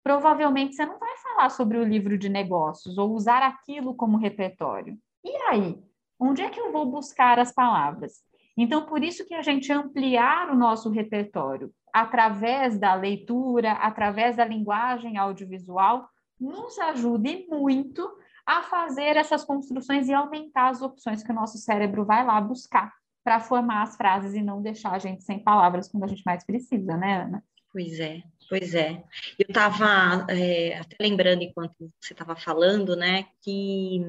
provavelmente 0.03 0.75
você 0.75 0.85
não 0.85 0.99
vai 0.99 1.17
falar 1.17 1.49
sobre 1.49 1.77
o 1.77 1.83
livro 1.83 2.17
de 2.17 2.29
negócios 2.29 2.97
ou 2.97 3.11
usar 3.13 3.41
aquilo 3.41 3.95
como 3.95 4.17
repertório. 4.17 4.97
E 5.23 5.35
aí? 5.49 5.81
Onde 6.19 6.41
é 6.41 6.49
que 6.49 6.59
eu 6.59 6.71
vou 6.71 6.85
buscar 6.85 7.39
as 7.39 7.53
palavras? 7.53 8.21
Então, 8.55 8.85
por 8.85 9.03
isso 9.03 9.25
que 9.25 9.33
a 9.33 9.41
gente 9.41 9.71
ampliar 9.71 10.49
o 10.49 10.55
nosso 10.55 10.89
repertório 10.89 11.71
através 11.91 12.77
da 12.77 12.93
leitura, 12.93 13.73
através 13.73 14.35
da 14.35 14.45
linguagem 14.45 15.17
audiovisual, 15.17 16.07
nos 16.39 16.77
ajude 16.79 17.45
muito 17.49 18.09
a 18.45 18.61
fazer 18.63 19.15
essas 19.15 19.43
construções 19.43 20.07
e 20.07 20.13
aumentar 20.13 20.69
as 20.69 20.81
opções 20.81 21.23
que 21.23 21.31
o 21.31 21.35
nosso 21.35 21.57
cérebro 21.57 22.05
vai 22.05 22.25
lá 22.25 22.39
buscar 22.41 22.93
para 23.23 23.39
formar 23.39 23.83
as 23.83 23.95
frases 23.95 24.33
e 24.33 24.41
não 24.41 24.61
deixar 24.61 24.91
a 24.91 24.99
gente 24.99 25.23
sem 25.23 25.39
palavras 25.39 25.87
quando 25.87 26.03
a 26.03 26.07
gente 26.07 26.23
mais 26.25 26.43
precisa, 26.43 26.97
né, 26.97 27.23
Ana? 27.23 27.43
Pois 27.71 27.99
é, 27.99 28.21
pois 28.49 28.75
é. 28.75 29.03
Eu 29.39 29.47
estava 29.47 30.27
é, 30.29 30.77
até 30.77 30.95
lembrando 30.99 31.41
enquanto 31.41 31.73
você 31.99 32.13
estava 32.13 32.35
falando, 32.35 32.95
né, 32.95 33.25
que 33.41 34.01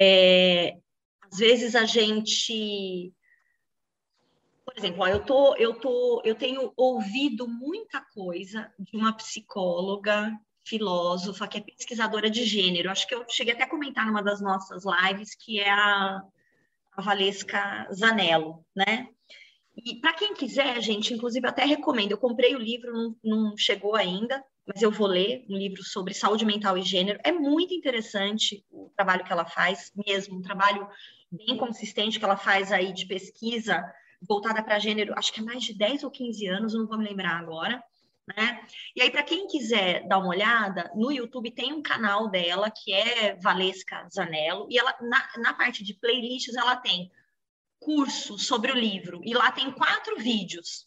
é, 0.00 0.78
às 1.20 1.38
vezes 1.38 1.74
a 1.74 1.84
gente, 1.84 3.12
por 4.64 4.76
exemplo, 4.76 5.02
ó, 5.02 5.08
eu 5.08 5.20
tô, 5.20 5.56
eu 5.56 5.74
tô, 5.74 6.22
eu 6.24 6.34
tenho 6.34 6.72
ouvido 6.76 7.48
muita 7.48 8.00
coisa 8.00 8.72
de 8.78 8.96
uma 8.96 9.12
psicóloga, 9.12 10.32
filósofa, 10.64 11.48
que 11.48 11.58
é 11.58 11.60
pesquisadora 11.60 12.30
de 12.30 12.44
gênero. 12.44 12.90
Acho 12.90 13.06
que 13.06 13.14
eu 13.14 13.24
cheguei 13.28 13.54
até 13.54 13.64
a 13.64 13.68
comentar 13.68 14.06
numa 14.06 14.22
das 14.22 14.40
nossas 14.40 14.84
lives, 14.84 15.34
que 15.34 15.58
é 15.58 15.70
a, 15.70 16.22
a 16.92 17.02
Valesca 17.02 17.88
Zanello, 17.92 18.64
né? 18.74 19.08
E 19.76 19.96
para 20.00 20.12
quem 20.12 20.34
quiser, 20.34 20.80
gente, 20.80 21.14
inclusive 21.14 21.46
até 21.46 21.64
recomendo. 21.64 22.12
Eu 22.12 22.18
comprei 22.18 22.54
o 22.54 22.58
livro, 22.58 22.92
não, 22.92 23.16
não, 23.24 23.56
chegou 23.56 23.96
ainda, 23.96 24.44
mas 24.66 24.82
eu 24.82 24.90
vou 24.90 25.06
ler 25.06 25.44
um 25.48 25.56
livro 25.56 25.82
sobre 25.82 26.14
saúde 26.14 26.44
mental 26.44 26.78
e 26.78 26.82
gênero. 26.82 27.18
É 27.24 27.32
muito 27.32 27.74
interessante 27.74 28.64
o 28.70 28.92
trabalho 28.94 29.24
que 29.24 29.32
ela 29.32 29.46
faz, 29.46 29.90
mesmo 30.06 30.38
um 30.38 30.42
trabalho 30.42 30.86
bem 31.30 31.56
consistente 31.56 32.18
que 32.18 32.24
ela 32.24 32.36
faz 32.36 32.70
aí 32.70 32.92
de 32.92 33.06
pesquisa 33.06 33.82
voltada 34.26 34.62
para 34.62 34.78
gênero, 34.78 35.14
acho 35.16 35.32
que 35.32 35.40
é 35.40 35.42
mais 35.42 35.62
de 35.62 35.74
10 35.74 36.04
ou 36.04 36.10
15 36.10 36.46
anos, 36.46 36.74
não 36.74 36.86
vou 36.86 36.98
me 36.98 37.04
lembrar 37.04 37.38
agora. 37.38 37.82
Né? 38.36 38.64
E 38.94 39.02
aí, 39.02 39.10
para 39.10 39.24
quem 39.24 39.48
quiser 39.48 40.06
dar 40.06 40.18
uma 40.18 40.28
olhada, 40.28 40.90
no 40.94 41.10
YouTube 41.10 41.50
tem 41.50 41.72
um 41.72 41.82
canal 41.82 42.28
dela 42.28 42.70
que 42.70 42.92
é 42.92 43.34
Valesca 43.36 44.08
Zanello, 44.14 44.66
e 44.70 44.78
ela 44.78 44.96
na, 45.00 45.28
na 45.38 45.54
parte 45.54 45.82
de 45.82 45.94
playlists 45.94 46.54
ela 46.54 46.76
tem 46.76 47.10
curso 47.80 48.38
sobre 48.38 48.70
o 48.70 48.76
livro. 48.76 49.20
E 49.24 49.34
lá 49.34 49.50
tem 49.50 49.72
quatro 49.72 50.16
vídeos, 50.18 50.86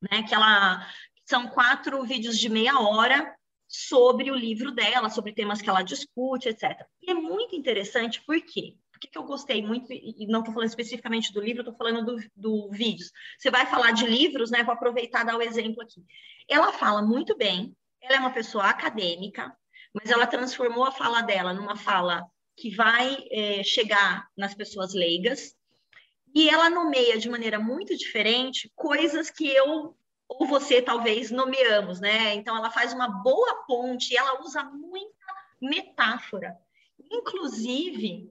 né? 0.00 0.22
Que 0.22 0.34
ela 0.34 0.88
são 1.24 1.48
quatro 1.48 2.02
vídeos 2.04 2.38
de 2.38 2.48
meia 2.48 2.78
hora 2.78 3.34
sobre 3.66 4.30
o 4.30 4.36
livro 4.36 4.70
dela, 4.70 5.10
sobre 5.10 5.32
temas 5.32 5.60
que 5.60 5.68
ela 5.68 5.82
discute, 5.82 6.48
etc. 6.48 6.86
E 7.02 7.10
é 7.10 7.14
muito 7.14 7.56
interessante 7.56 8.22
porque 8.24 8.76
por 8.76 8.83
que, 9.04 9.10
que 9.10 9.18
eu 9.18 9.24
gostei 9.24 9.62
muito, 9.62 9.92
e 9.92 10.26
não 10.26 10.40
estou 10.40 10.54
falando 10.54 10.68
especificamente 10.68 11.32
do 11.32 11.40
livro, 11.40 11.60
estou 11.60 11.76
falando 11.76 12.04
do, 12.04 12.30
do 12.34 12.70
vídeos. 12.70 13.12
Você 13.38 13.50
vai 13.50 13.66
falar 13.66 13.92
de 13.92 14.06
livros, 14.06 14.50
né? 14.50 14.62
Vou 14.62 14.74
aproveitar 14.74 15.22
e 15.22 15.26
dar 15.26 15.36
o 15.36 15.42
exemplo 15.42 15.82
aqui. 15.82 16.02
Ela 16.48 16.72
fala 16.72 17.02
muito 17.02 17.36
bem, 17.36 17.76
ela 18.00 18.16
é 18.16 18.20
uma 18.20 18.32
pessoa 18.32 18.64
acadêmica, 18.64 19.54
mas 19.92 20.10
ela 20.10 20.26
transformou 20.26 20.84
a 20.84 20.92
fala 20.92 21.20
dela 21.22 21.52
numa 21.52 21.76
fala 21.76 22.26
que 22.56 22.70
vai 22.70 23.16
é, 23.30 23.62
chegar 23.62 24.28
nas 24.36 24.54
pessoas 24.54 24.94
leigas, 24.94 25.54
e 26.34 26.48
ela 26.48 26.68
nomeia 26.68 27.18
de 27.18 27.28
maneira 27.28 27.60
muito 27.60 27.96
diferente 27.96 28.70
coisas 28.74 29.30
que 29.30 29.48
eu 29.48 29.96
ou 30.26 30.46
você 30.46 30.80
talvez 30.80 31.30
nomeamos, 31.30 32.00
né? 32.00 32.34
Então 32.34 32.56
ela 32.56 32.70
faz 32.70 32.92
uma 32.92 33.08
boa 33.08 33.64
ponte, 33.66 34.16
ela 34.16 34.40
usa 34.42 34.64
muita 34.64 35.14
metáfora. 35.60 36.56
Inclusive, 37.10 38.30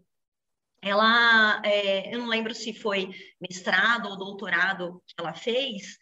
ela, 0.84 1.62
é, 1.63 2.13
eu 2.13 2.20
não 2.20 2.28
lembro 2.28 2.54
se 2.54 2.74
foi 2.74 3.10
mestrado 3.40 4.10
ou 4.10 4.18
doutorado 4.18 5.02
que 5.08 5.16
ela 5.18 5.34
fez, 5.34 5.98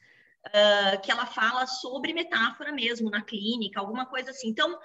uh, 0.48 1.02
que 1.02 1.12
ela 1.12 1.26
fala 1.26 1.68
sobre 1.68 2.14
metáfora 2.14 2.72
mesmo 2.72 3.10
na 3.10 3.22
clínica, 3.22 3.80
alguma 3.80 4.08
coisa 4.08 4.32
assim. 4.32 4.50
Então, 4.50 4.78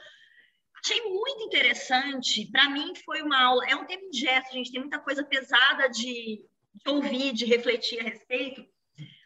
achei 0.84 1.00
muito 1.02 1.44
interessante. 1.44 2.46
Para 2.52 2.68
mim, 2.68 2.94
foi 3.04 3.22
uma 3.22 3.42
aula. 3.42 3.66
É 3.66 3.74
um 3.74 3.86
tempo 3.86 4.04
gesto, 4.12 4.52
gente. 4.52 4.70
Tem 4.70 4.80
muita 4.80 4.98
coisa 4.98 5.24
pesada 5.24 5.88
de, 5.88 6.44
de 6.74 6.90
ouvir, 6.90 7.32
de 7.32 7.46
refletir 7.46 8.00
a 8.00 8.04
respeito, 8.04 8.64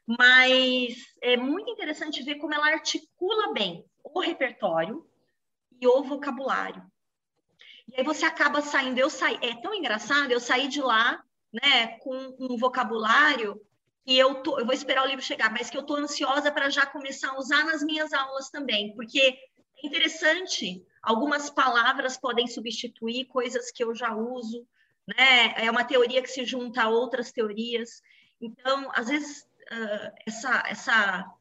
mas 0.07 0.95
é 1.21 1.37
muito 1.37 1.71
interessante 1.71 2.23
ver 2.23 2.37
como 2.37 2.55
ela 2.55 2.69
articula 2.69 3.53
bem 3.53 3.85
o 4.05 4.21
repertório 4.21 5.05
e 5.81 5.87
o 5.87 6.03
vocabulário. 6.03 6.90
E 7.93 8.01
aí 8.01 8.05
você 8.05 8.25
acaba 8.25 8.63
saindo, 8.63 8.99
eu 8.99 9.11
saí, 9.11 9.39
é 9.43 9.55
tão 9.61 9.75
engraçado, 9.75 10.31
eu 10.31 10.41
saí 10.41 10.69
de 10.69 10.81
lá, 10.81 11.23
né, 11.53 11.99
com 11.99 12.37
um 12.39 12.57
vocabulário 12.57 13.61
e 14.07 14.19
eu, 14.19 14.37
tô, 14.43 14.59
eu 14.59 14.65
vou 14.65 14.75
esperar 14.75 15.05
o 15.05 15.07
livro 15.07 15.25
chegar, 15.25 15.51
mas 15.51 15.69
que 15.69 15.77
eu 15.77 15.83
estou 15.83 15.97
ansiosa 15.97 16.51
para 16.51 16.71
já 16.71 16.87
começar 16.87 17.31
a 17.31 17.39
usar 17.39 17.65
nas 17.65 17.83
minhas 17.83 18.13
aulas 18.13 18.49
também, 18.49 18.95
porque 18.95 19.21
é 19.83 19.87
interessante, 19.87 20.85
algumas 21.03 21.51
palavras 21.51 22.17
podem 22.17 22.47
substituir 22.47 23.27
coisas 23.27 23.71
que 23.71 23.83
eu 23.83 23.95
já 23.95 24.15
uso, 24.15 24.67
né? 25.07 25.55
É 25.57 25.71
uma 25.71 25.85
teoria 25.85 26.23
que 26.23 26.31
se 26.31 26.45
junta 26.45 26.83
a 26.83 26.89
outras 26.89 27.33
teorias. 27.33 28.03
Então, 28.41 28.91
às 28.95 29.09
vezes, 29.09 29.43
uh, 29.43 30.13
essa, 30.27 30.63
essa, 30.67 31.35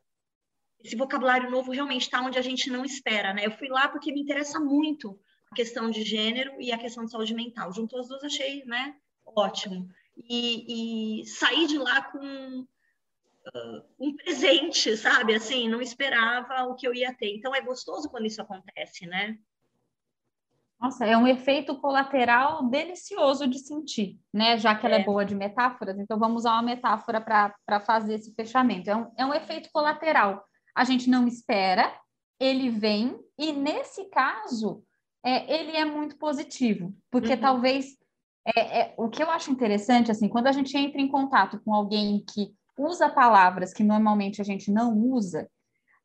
esse 0.84 0.96
vocabulário 0.96 1.51
novo 1.51 1.72
realmente 1.72 2.03
está 2.03 2.22
onde 2.22 2.39
a 2.39 2.41
gente 2.41 2.70
não 2.70 2.84
espera, 2.84 3.34
né? 3.34 3.46
Eu 3.46 3.51
fui 3.51 3.68
lá 3.68 3.88
porque 3.88 4.12
me 4.12 4.22
interessa 4.22 4.60
muito 4.60 5.20
a 5.51 5.56
questão 5.56 5.89
de 5.89 6.03
gênero 6.03 6.62
e 6.62 6.72
a 6.72 6.77
questão 6.77 7.06
de 7.06 7.12
saúde 7.12 7.34
mental. 7.34 7.74
Juntou 7.74 8.00
as 8.00 8.08
duas, 8.08 8.24
achei, 8.24 8.63
né? 8.65 8.96
Ótimo. 9.25 9.89
E, 10.18 11.22
e 11.22 11.25
saí 11.25 11.65
de 11.65 11.77
lá 11.77 12.01
com 12.03 12.20
uh, 12.60 13.84
um 14.00 14.15
presente, 14.15 14.96
sabe? 14.96 15.34
Assim, 15.34 15.68
não 15.68 15.82
esperava 15.82 16.65
o 16.65 16.75
que 16.75 16.88
eu 16.88 16.94
ia 16.94 17.13
ter. 17.13 17.36
Então, 17.36 17.56
é 17.56 17.62
gostoso 17.62 18.10
quando 18.10 18.25
isso 18.25 18.41
acontece, 18.41 19.06
né? 19.06 19.38
Nossa, 20.79 21.06
é 21.06 21.18
um 21.18 21.27
efeito 21.27 21.75
colateral 21.75 22.70
delicioso 22.70 23.46
de 23.48 23.60
sentir, 23.60 24.18
né? 24.34 24.58
Já 24.58 24.74
que 24.75 24.86
ela 24.86 24.96
é, 24.96 25.01
é 25.01 25.03
boa 25.03 25.25
de 25.25 25.36
metáforas, 25.36 26.00
então 26.00 26.18
vamos 26.18 26.44
usar 26.44 26.53
uma 26.53 26.62
metáfora 26.62 27.20
para 27.20 27.79
fazer 27.82 28.13
esse 28.13 28.34
fechamento. 28.34 28.89
É 28.89 28.96
um, 28.96 29.12
é 29.18 29.25
um 29.25 29.34
efeito 29.34 29.70
colateral. 29.74 30.46
A 30.74 30.86
gente 30.86 31.10
não 31.10 31.27
espera, 31.27 31.94
ele 32.39 32.70
vem, 32.70 33.20
e 33.38 33.51
nesse 33.51 34.06
caso, 34.06 34.82
é, 35.24 35.60
ele 35.60 35.76
é 35.76 35.86
muito 35.86 36.18
positivo, 36.18 36.94
porque 37.12 37.34
uhum. 37.34 37.40
talvez 37.40 37.98
é, 38.56 38.82
é, 38.82 38.94
o 38.98 39.10
que 39.10 39.22
eu 39.22 39.30
acho 39.30 39.52
interessante, 39.52 40.12
assim, 40.12 40.30
quando 40.30 40.48
a 40.48 40.52
gente 40.52 40.76
entra 40.78 41.02
em 41.02 41.08
contato 41.08 41.60
com 41.64 41.74
alguém 41.74 42.24
que 42.34 42.54
usa 42.78 43.10
palavras 43.10 43.74
que 43.74 43.84
normalmente 43.84 44.42
a 44.42 44.46
gente 44.46 44.72
não 44.72 44.98
usa, 44.98 45.50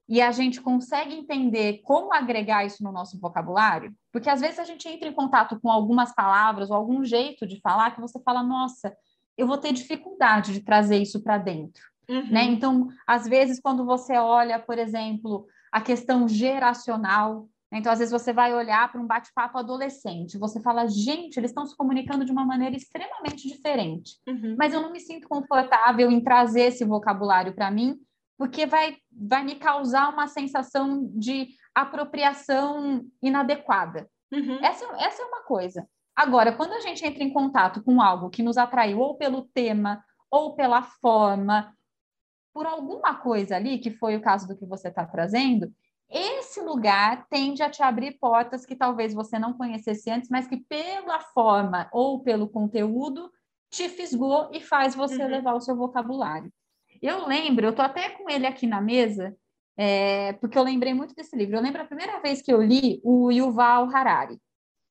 e 0.09 0.21
a 0.21 0.31
gente 0.31 0.61
consegue 0.61 1.15
entender 1.15 1.81
como 1.83 2.13
agregar 2.13 2.65
isso 2.65 2.83
no 2.85 2.93
nosso 2.93 3.19
vocabulário, 3.19 3.95
porque 4.13 4.29
às 4.29 4.41
vezes 4.41 4.59
a 4.59 4.65
gente 4.65 4.87
entra 4.87 5.09
em 5.09 5.15
contato 5.15 5.59
com 5.59 5.71
algumas 5.71 6.15
palavras 6.15 6.71
ou 6.71 6.77
algum 6.77 7.03
jeito 7.05 7.47
de 7.47 7.59
falar 7.61 7.93
que 7.93 8.01
você 8.01 8.21
fala, 8.21 8.43
nossa, 8.43 8.95
eu 9.37 9.47
vou 9.47 9.57
ter 9.57 9.73
dificuldade 9.73 10.53
de 10.53 10.61
trazer 10.61 10.99
isso 10.99 11.23
para 11.23 11.39
dentro. 11.39 11.83
Uhum. 12.09 12.31
Né? 12.31 12.45
Então, 12.45 12.89
às 13.07 13.27
vezes, 13.27 13.59
quando 13.59 13.85
você 13.85 14.19
olha, 14.19 14.59
por 14.59 14.79
exemplo, 14.79 15.47
a 15.73 15.81
questão 15.81 16.29
geracional, 16.29 17.49
né? 17.49 17.54
Então, 17.79 17.93
às 17.93 17.99
vezes, 17.99 18.13
você 18.13 18.33
vai 18.33 18.55
olhar 18.55 18.91
para 18.91 19.01
um 19.01 19.07
bate-papo 19.07 19.59
adolescente, 19.59 20.39
você 20.39 20.61
fala, 20.61 20.87
gente, 20.87 21.37
eles 21.37 21.51
estão 21.51 21.67
se 21.67 21.77
comunicando 21.77 22.25
de 22.25 22.33
uma 22.33 22.45
maneira 22.45 22.77
extremamente 22.77 23.49
diferente, 23.49 24.17
uhum. 24.29 24.55
mas 24.59 24.73
eu 24.73 24.81
não 24.81 24.93
me 24.93 25.01
sinto 25.01 25.29
confortável 25.29 26.11
em 26.11 26.23
trazer 26.23 26.63
esse 26.63 26.85
vocabulário 26.85 27.55
para 27.55 27.71
mim, 27.71 27.99
porque 28.39 28.67
vai, 28.67 28.97
vai 29.11 29.45
me 29.45 29.57
causar 29.57 30.13
uma 30.13 30.27
sensação 30.27 31.11
de 31.15 31.49
apropriação 31.75 33.05
inadequada. 33.23 34.09
Uhum. 34.33 34.59
Essa, 34.63 34.85
essa 34.99 35.23
é 35.23 35.27
uma 35.27 35.43
coisa. 35.43 35.87
Agora, 36.17 36.53
quando 36.53 36.73
a 36.73 36.81
gente 36.81 37.05
entra 37.05 37.25
em 37.25 37.33
contato 37.33 37.83
com 37.83 38.01
algo 38.01 38.31
que 38.31 38.43
nos 38.43 38.57
atraiu 38.57 39.01
ou 39.01 39.17
pelo 39.17 39.43
tema, 39.53 40.05
ou 40.31 40.55
pela 40.55 40.83
forma, 40.83 41.73
por 42.53 42.67
alguma 42.67 43.17
coisa 43.17 43.57
ali, 43.57 43.79
que 43.79 43.91
foi 43.91 44.17
o 44.17 44.23
caso 44.23 44.47
do 44.47 44.57
que 44.57 44.65
você 44.65 44.89
está 44.89 45.05
trazendo, 45.05 45.73
esse 46.11 46.61
lugar 46.61 47.27
tende 47.29 47.63
a 47.63 47.71
te 47.71 47.83
abrir 47.83 48.19
portas 48.19 48.65
que 48.65 48.77
talvez 48.77 49.15
você 49.15 49.39
não 49.39 49.53
conhecesse 49.53 50.11
antes, 50.11 50.29
mas 50.29 50.47
que 50.47 50.59
pela 50.59 51.21
forma 51.21 51.89
ou 51.93 52.23
pelo 52.23 52.49
conteúdo 52.49 53.31
te 53.71 53.89
fisgou 53.89 54.51
e 54.53 54.61
faz 54.61 54.95
você 54.95 55.23
uhum. 55.23 55.31
levar 55.31 55.55
o 55.55 55.61
seu 55.61 55.75
vocabulário. 55.75 56.53
Eu 57.03 57.27
lembro, 57.27 57.67
eu 57.67 57.71
estou 57.71 57.85
até 57.85 58.11
com 58.11 58.31
ele 58.31 58.47
aqui 58.47 58.67
na 58.67 58.81
mesa, 58.81 59.37
é, 59.77 60.35
porque 60.35 60.57
eu 60.57 60.63
lembrei 60.63 60.95
muito 60.95 61.15
desse 61.15 61.37
livro. 61.37 61.57
Eu 61.57 61.63
lembro 61.63 61.83
a 61.83 61.87
primeira 61.87 62.21
vez 62.21 62.41
que 62.41 62.53
eu 62.53 62.63
li 62.63 63.01
o 63.03 63.31
Yuval 63.31 63.89
Harari, 63.95 64.39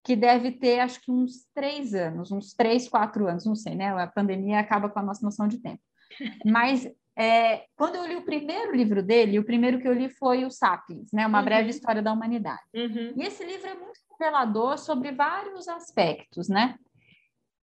que 0.03 0.15
deve 0.15 0.51
ter 0.51 0.79
acho 0.81 0.99
que 1.01 1.09
uns 1.09 1.47
três 1.53 1.93
anos, 1.93 2.31
uns 2.31 2.53
três, 2.53 2.89
quatro 2.89 3.27
anos, 3.27 3.45
não 3.45 3.55
sei, 3.55 3.75
né? 3.75 3.89
A 3.89 4.07
pandemia 4.07 4.59
acaba 4.59 4.89
com 4.89 4.99
a 4.99 5.03
nossa 5.03 5.25
noção 5.25 5.47
de 5.47 5.59
tempo. 5.59 5.81
Mas 6.45 6.85
é, 7.15 7.65
quando 7.75 7.95
eu 7.95 8.05
li 8.05 8.15
o 8.15 8.25
primeiro 8.25 8.75
livro 8.75 9.03
dele, 9.03 9.37
o 9.37 9.45
primeiro 9.45 9.79
que 9.79 9.87
eu 9.87 9.93
li 9.93 10.09
foi 10.09 10.45
o 10.45 10.51
Sapiens, 10.51 11.11
né? 11.11 11.27
Uma 11.27 11.39
uhum. 11.39 11.45
breve 11.45 11.69
história 11.69 12.01
da 12.01 12.11
humanidade. 12.11 12.61
Uhum. 12.73 13.13
E 13.15 13.23
esse 13.23 13.43
livro 13.45 13.67
é 13.67 13.75
muito 13.75 13.99
revelador 14.19 14.77
sobre 14.77 15.11
vários 15.11 15.67
aspectos, 15.67 16.49
né? 16.49 16.75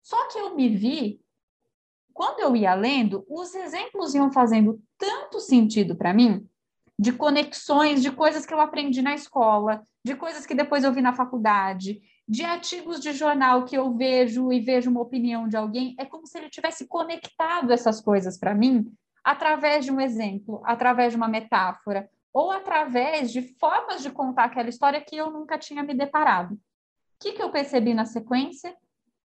Só 0.04 0.28
que 0.28 0.38
eu 0.38 0.56
me 0.56 0.70
vi, 0.70 1.22
quando 2.14 2.42
eu 2.42 2.56
ia 2.56 2.74
lendo, 2.74 3.26
os 3.30 3.56
exemplos 3.56 4.14
iam 4.14 4.32
fazendo 4.32 4.82
tanto 4.98 5.40
sentido 5.40 5.96
para 5.96 6.14
mim, 6.14 6.46
de 7.00 7.14
conexões, 7.14 8.02
de 8.02 8.12
coisas 8.12 8.46
que 8.46 8.54
eu 8.54 8.60
aprendi 8.60 9.02
na 9.02 9.14
escola, 9.14 9.86
de 10.04 10.16
coisas 10.16 10.46
que 10.46 10.56
depois 10.56 10.84
eu 10.84 10.92
vi 10.92 11.02
na 11.02 11.14
faculdade, 11.14 12.02
de 12.28 12.44
artigos 12.44 13.00
de 13.00 13.14
jornal 13.14 13.64
que 13.64 13.78
eu 13.78 13.96
vejo 13.96 14.52
e 14.52 14.60
vejo 14.60 14.90
uma 14.90 15.02
opinião 15.02 15.48
de 15.48 15.56
alguém, 15.56 15.96
é 15.98 16.06
como 16.06 16.26
se 16.26 16.38
ele 16.38 16.50
tivesse 16.50 16.88
conectado 16.88 17.72
essas 17.72 18.02
coisas 18.02 18.38
para 18.38 18.54
mim 18.54 18.92
através 19.28 19.84
de 19.84 19.92
um 19.92 20.00
exemplo, 20.00 20.62
através 20.64 21.12
de 21.12 21.18
uma 21.18 21.28
metáfora, 21.28 22.10
ou 22.32 22.50
através 22.50 23.30
de 23.30 23.42
formas 23.60 24.02
de 24.02 24.10
contar 24.10 24.46
aquela 24.46 24.70
história 24.70 25.02
que 25.02 25.18
eu 25.18 25.30
nunca 25.30 25.58
tinha 25.58 25.84
me 25.84 25.94
deparado. 25.94 26.54
O 26.54 26.60
que, 27.20 27.34
que 27.34 27.44
eu 27.44 27.52
percebi 27.52 27.94
na 27.94 28.06
sequência? 28.06 28.74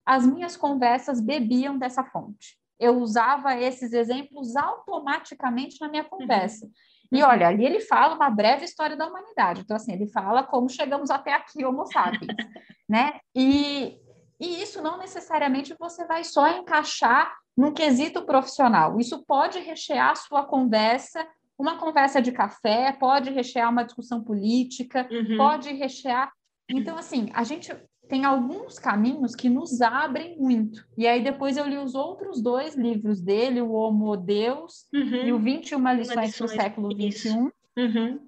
As 0.06 0.26
minhas 0.26 0.56
conversas 0.56 1.20
bebiam 1.20 1.78
dessa 1.78 2.02
fonte. 2.02 2.58
Eu 2.80 2.98
usava 3.00 3.60
esses 3.60 3.92
exemplos 3.92 4.56
automaticamente 4.56 5.82
na 5.82 5.90
minha 5.90 6.06
conversa. 6.06 6.66
Uhum. 6.66 6.72
E 7.12 7.22
olha, 7.22 7.50
ali 7.50 7.66
ele 7.66 7.82
fala 7.82 8.16
uma 8.16 8.30
breve 8.30 8.64
história 8.64 8.96
da 8.96 9.06
humanidade. 9.06 9.62
Então, 9.62 9.76
assim, 9.76 9.92
ele 9.92 10.08
fala 10.08 10.44
como 10.44 10.70
chegamos 10.70 11.10
até 11.10 11.34
aqui, 11.34 11.66
Homo 11.66 11.86
sapiens, 11.86 12.38
né? 12.88 13.20
E, 13.36 14.00
e 14.40 14.62
isso 14.62 14.82
não 14.82 14.98
necessariamente 14.98 15.76
você 15.78 16.08
vai 16.08 16.24
só 16.24 16.48
encaixar 16.48 17.39
num 17.60 17.74
quesito 17.74 18.22
profissional. 18.22 18.98
Isso 19.02 19.22
pode 19.26 19.60
rechear 19.60 20.12
a 20.12 20.16
sua 20.16 20.46
conversa, 20.46 21.28
uma 21.58 21.78
conversa 21.78 22.22
de 22.22 22.32
café, 22.32 22.94
pode 22.94 23.30
rechear 23.32 23.70
uma 23.70 23.84
discussão 23.84 24.24
política, 24.24 25.06
uhum. 25.12 25.36
pode 25.36 25.74
rechear. 25.74 26.32
Então, 26.70 26.98
assim, 26.98 27.30
a 27.34 27.44
gente 27.44 27.76
tem 28.08 28.24
alguns 28.24 28.80
caminhos 28.80 29.36
que 29.36 29.50
nos 29.50 29.82
abrem 29.82 30.38
muito. 30.40 30.88
E 30.98 31.06
aí 31.06 31.22
depois 31.22 31.58
eu 31.58 31.68
li 31.68 31.78
os 31.78 31.96
outros 31.96 32.42
dois 32.42 32.76
livros 32.76 33.20
dele, 33.20 33.60
o 33.60 33.74
Homo 33.74 34.16
Deus 34.16 34.88
uhum. 34.94 35.26
e 35.26 35.34
o 35.34 35.38
21 35.38 35.96
lições 35.96 36.38
para 36.38 36.46
o 36.46 36.48
século 36.48 36.92
XXI. 36.94 37.52
Uhum. 37.78 38.20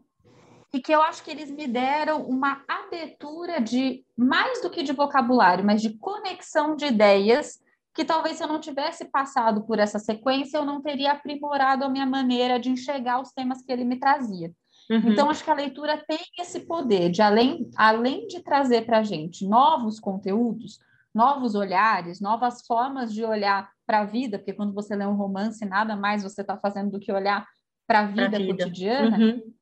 E 0.73 0.81
que 0.81 0.93
eu 0.93 1.01
acho 1.01 1.23
que 1.23 1.31
eles 1.31 1.49
me 1.49 1.67
deram 1.67 2.25
uma 2.25 2.63
abertura 2.67 3.61
de 3.61 4.03
mais 4.17 4.61
do 4.61 4.69
que 4.69 4.83
de 4.83 4.91
vocabulário, 4.91 5.65
mas 5.65 5.81
de 5.81 5.97
conexão 5.97 6.75
de 6.75 6.85
ideias 6.85 7.61
que 7.93 8.05
talvez 8.05 8.37
se 8.37 8.43
eu 8.43 8.47
não 8.47 8.59
tivesse 8.59 9.05
passado 9.05 9.63
por 9.63 9.79
essa 9.79 9.99
sequência, 9.99 10.57
eu 10.57 10.65
não 10.65 10.81
teria 10.81 11.11
aprimorado 11.11 11.83
a 11.83 11.89
minha 11.89 12.05
maneira 12.05 12.59
de 12.59 12.69
enxergar 12.69 13.21
os 13.21 13.31
temas 13.31 13.61
que 13.61 13.71
ele 13.71 13.83
me 13.83 13.99
trazia. 13.99 14.51
Uhum. 14.89 15.11
Então, 15.11 15.29
acho 15.29 15.43
que 15.43 15.49
a 15.49 15.55
leitura 15.55 16.03
tem 16.07 16.19
esse 16.39 16.61
poder 16.61 17.09
de, 17.09 17.21
além, 17.21 17.69
além 17.75 18.27
de 18.27 18.41
trazer 18.41 18.85
para 18.85 18.99
a 18.99 19.03
gente 19.03 19.45
novos 19.45 19.99
conteúdos, 19.99 20.79
novos 21.13 21.55
olhares, 21.55 22.21
novas 22.21 22.65
formas 22.65 23.13
de 23.13 23.23
olhar 23.23 23.69
para 23.85 24.01
a 24.01 24.05
vida, 24.05 24.37
porque 24.37 24.53
quando 24.53 24.73
você 24.73 24.95
lê 24.95 25.05
um 25.05 25.15
romance, 25.15 25.65
nada 25.65 25.95
mais 25.95 26.23
você 26.23 26.41
está 26.41 26.57
fazendo 26.57 26.91
do 26.91 26.99
que 26.99 27.11
olhar 27.11 27.45
para 27.85 27.99
a 27.99 28.05
vida, 28.05 28.37
vida, 28.37 28.63
cotidiana, 28.65 29.17
uhum. 29.17 29.53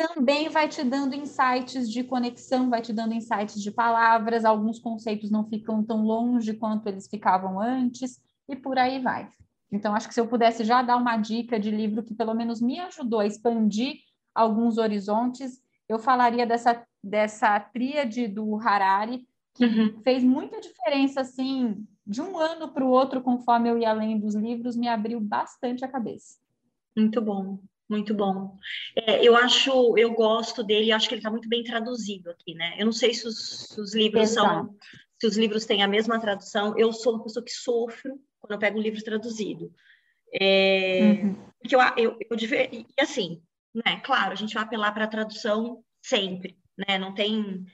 Também 0.00 0.48
vai 0.48 0.66
te 0.66 0.82
dando 0.82 1.14
insights 1.14 1.90
de 1.90 2.02
conexão, 2.02 2.70
vai 2.70 2.80
te 2.80 2.90
dando 2.90 3.12
insights 3.12 3.60
de 3.60 3.70
palavras, 3.70 4.46
alguns 4.46 4.78
conceitos 4.78 5.30
não 5.30 5.46
ficam 5.46 5.84
tão 5.84 6.02
longe 6.02 6.54
quanto 6.54 6.88
eles 6.88 7.06
ficavam 7.06 7.60
antes, 7.60 8.18
e 8.48 8.56
por 8.56 8.78
aí 8.78 8.98
vai. 8.98 9.30
Então, 9.70 9.94
acho 9.94 10.08
que 10.08 10.14
se 10.14 10.20
eu 10.20 10.26
pudesse 10.26 10.64
já 10.64 10.80
dar 10.80 10.96
uma 10.96 11.18
dica 11.18 11.60
de 11.60 11.70
livro 11.70 12.02
que 12.02 12.14
pelo 12.14 12.32
menos 12.32 12.62
me 12.62 12.80
ajudou 12.80 13.20
a 13.20 13.26
expandir 13.26 13.96
alguns 14.34 14.78
horizontes, 14.78 15.60
eu 15.86 15.98
falaria 15.98 16.46
dessa, 16.46 16.82
dessa 17.04 17.60
tríade 17.60 18.26
do 18.26 18.56
Harari, 18.56 19.28
que 19.54 19.66
uhum. 19.66 20.00
fez 20.02 20.24
muita 20.24 20.62
diferença, 20.62 21.20
assim, 21.20 21.86
de 22.06 22.22
um 22.22 22.38
ano 22.38 22.68
para 22.68 22.84
o 22.84 22.88
outro, 22.88 23.20
conforme 23.20 23.68
eu 23.68 23.76
ia 23.76 23.90
além 23.90 24.18
dos 24.18 24.34
livros, 24.34 24.76
me 24.76 24.88
abriu 24.88 25.20
bastante 25.20 25.84
a 25.84 25.88
cabeça. 25.88 26.38
Muito 26.96 27.20
bom, 27.20 27.58
muito 27.90 28.14
bom. 28.14 28.56
É, 28.94 29.22
eu 29.26 29.36
acho, 29.36 29.98
eu 29.98 30.12
gosto 30.12 30.62
dele, 30.62 30.92
acho 30.92 31.08
que 31.08 31.14
ele 31.14 31.20
está 31.20 31.30
muito 31.30 31.48
bem 31.48 31.64
traduzido 31.64 32.30
aqui, 32.30 32.54
né? 32.54 32.76
Eu 32.78 32.86
não 32.86 32.92
sei 32.92 33.12
se 33.12 33.26
os, 33.26 33.66
se 33.68 33.80
os 33.80 33.94
livros 33.94 34.30
Exato. 34.30 34.46
são, 34.46 34.76
se 35.20 35.26
os 35.26 35.36
livros 35.36 35.66
têm 35.66 35.82
a 35.82 35.88
mesma 35.88 36.20
tradução. 36.20 36.78
Eu 36.78 36.92
sou 36.92 37.14
uma 37.14 37.24
pessoa 37.24 37.44
que 37.44 37.50
sofro 37.50 38.18
quando 38.38 38.52
eu 38.52 38.58
pego 38.58 38.78
um 38.78 38.82
livro 38.82 39.02
traduzido. 39.02 39.72
É, 40.32 41.20
uhum. 41.22 41.34
Porque 41.60 41.74
eu, 41.74 41.80
eu, 41.96 42.18
eu, 42.30 42.36
e 42.72 42.86
assim, 42.98 43.42
né? 43.74 44.00
Claro, 44.04 44.32
a 44.32 44.36
gente 44.36 44.54
vai 44.54 44.62
apelar 44.62 44.92
para 44.92 45.04
a 45.04 45.08
tradução 45.08 45.84
sempre, 46.00 46.56
né? 46.78 46.96
Não 46.96 47.12
tem, 47.12 47.66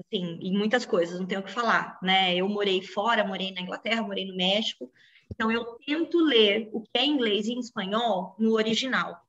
assim, 0.00 0.38
em 0.40 0.56
muitas 0.56 0.86
coisas, 0.86 1.18
não 1.18 1.26
tem 1.26 1.38
o 1.38 1.42
que 1.42 1.50
falar, 1.50 1.98
né? 2.00 2.36
Eu 2.36 2.48
morei 2.48 2.82
fora, 2.82 3.26
morei 3.26 3.52
na 3.52 3.60
Inglaterra, 3.60 4.02
morei 4.02 4.24
no 4.24 4.36
México, 4.36 4.90
então 5.32 5.50
eu 5.50 5.64
tento 5.84 6.18
ler 6.18 6.68
o 6.72 6.80
que 6.80 6.90
é 6.94 7.04
inglês 7.04 7.46
e 7.46 7.52
em 7.52 7.58
espanhol 7.58 8.36
no 8.38 8.52
original. 8.52 9.25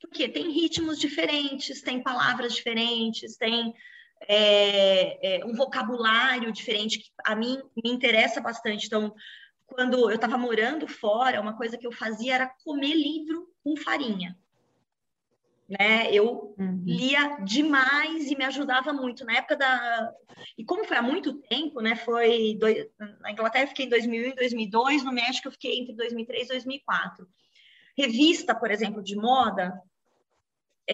Porque 0.00 0.28
tem 0.28 0.50
ritmos 0.50 0.98
diferentes, 0.98 1.82
tem 1.82 2.02
palavras 2.02 2.54
diferentes, 2.54 3.36
tem 3.36 3.74
é, 4.22 5.40
é, 5.40 5.44
um 5.44 5.54
vocabulário 5.54 6.52
diferente 6.52 6.98
que 6.98 7.10
a 7.24 7.34
mim 7.34 7.60
me 7.82 7.90
interessa 7.90 8.40
bastante. 8.40 8.86
Então, 8.86 9.14
quando 9.66 10.10
eu 10.10 10.14
estava 10.14 10.38
morando 10.38 10.86
fora, 10.86 11.40
uma 11.40 11.56
coisa 11.56 11.76
que 11.76 11.86
eu 11.86 11.92
fazia 11.92 12.36
era 12.36 12.54
comer 12.64 12.94
livro 12.94 13.48
com 13.62 13.76
farinha 13.76 14.36
né? 15.68 16.10
Eu 16.10 16.54
uhum. 16.58 16.82
lia 16.86 17.36
demais 17.44 18.30
e 18.30 18.36
me 18.36 18.44
ajudava 18.44 18.92
muito 18.92 19.24
na 19.24 19.34
época 19.34 19.56
da 19.56 20.12
e 20.56 20.64
como 20.64 20.84
foi 20.84 20.96
há 20.96 21.02
muito 21.02 21.34
tempo, 21.34 21.80
né? 21.80 21.94
Foi 21.94 22.56
dois... 22.58 22.86
na 23.20 23.32
Inglaterra 23.32 23.64
eu 23.64 23.68
fiquei 23.68 23.84
em 23.84 23.90
2001 23.90 24.30
e 24.30 24.34
2002, 24.34 25.04
no 25.04 25.12
México 25.12 25.48
eu 25.48 25.52
fiquei 25.52 25.78
entre 25.78 25.94
2003 25.94 26.46
e 26.46 26.48
2004. 26.48 27.28
Revista, 27.96 28.54
por 28.54 28.70
exemplo, 28.70 29.02
de 29.02 29.16
moda 29.16 29.78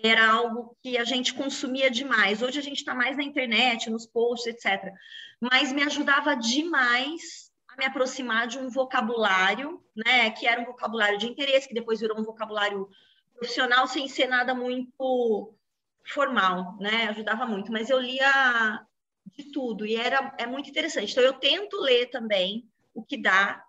era 0.03 0.29
algo 0.29 0.77
que 0.83 0.99
a 0.99 1.05
gente 1.05 1.35
consumia 1.35 1.91
demais. 1.91 2.43
Hoje 2.43 2.59
a 2.59 2.63
gente 2.63 2.79
está 2.79 2.95
mais 2.95 3.17
na 3.17 3.23
internet, 3.23 3.89
nos 3.89 4.07
posts, 4.07 4.47
etc. 4.47 4.93
Mas 5.41 5.73
me 5.73 5.83
ajudava 5.83 6.35
demais 6.35 7.53
a 7.69 7.77
me 7.77 7.85
aproximar 7.85 8.49
de 8.49 8.59
um 8.59 8.69
vocabulário, 8.69 9.83
né? 9.95 10.31
Que 10.31 10.47
era 10.47 10.61
um 10.61 10.65
vocabulário 10.65 11.19
de 11.19 11.27
interesse, 11.27 11.69
que 11.69 11.75
depois 11.75 12.01
virou 12.01 12.19
um 12.19 12.25
vocabulário 12.25 12.89
profissional 13.35 13.87
sem 13.87 14.09
ser 14.09 14.27
nada 14.27 14.55
muito 14.55 15.55
formal, 16.07 16.77
né? 16.81 17.09
Ajudava 17.09 17.47
muito, 17.47 17.71
mas 17.71 17.89
eu 17.89 18.01
lia 18.01 18.85
de 19.37 19.51
tudo 19.53 19.87
e 19.87 19.97
era 19.97 20.35
é 20.39 20.47
muito 20.47 20.69
interessante. 20.69 21.13
Então 21.13 21.23
eu 21.23 21.35
tento 21.35 21.81
ler 21.81 22.07
também 22.07 22.69
o 22.93 23.03
que 23.03 23.17
dá 23.17 23.65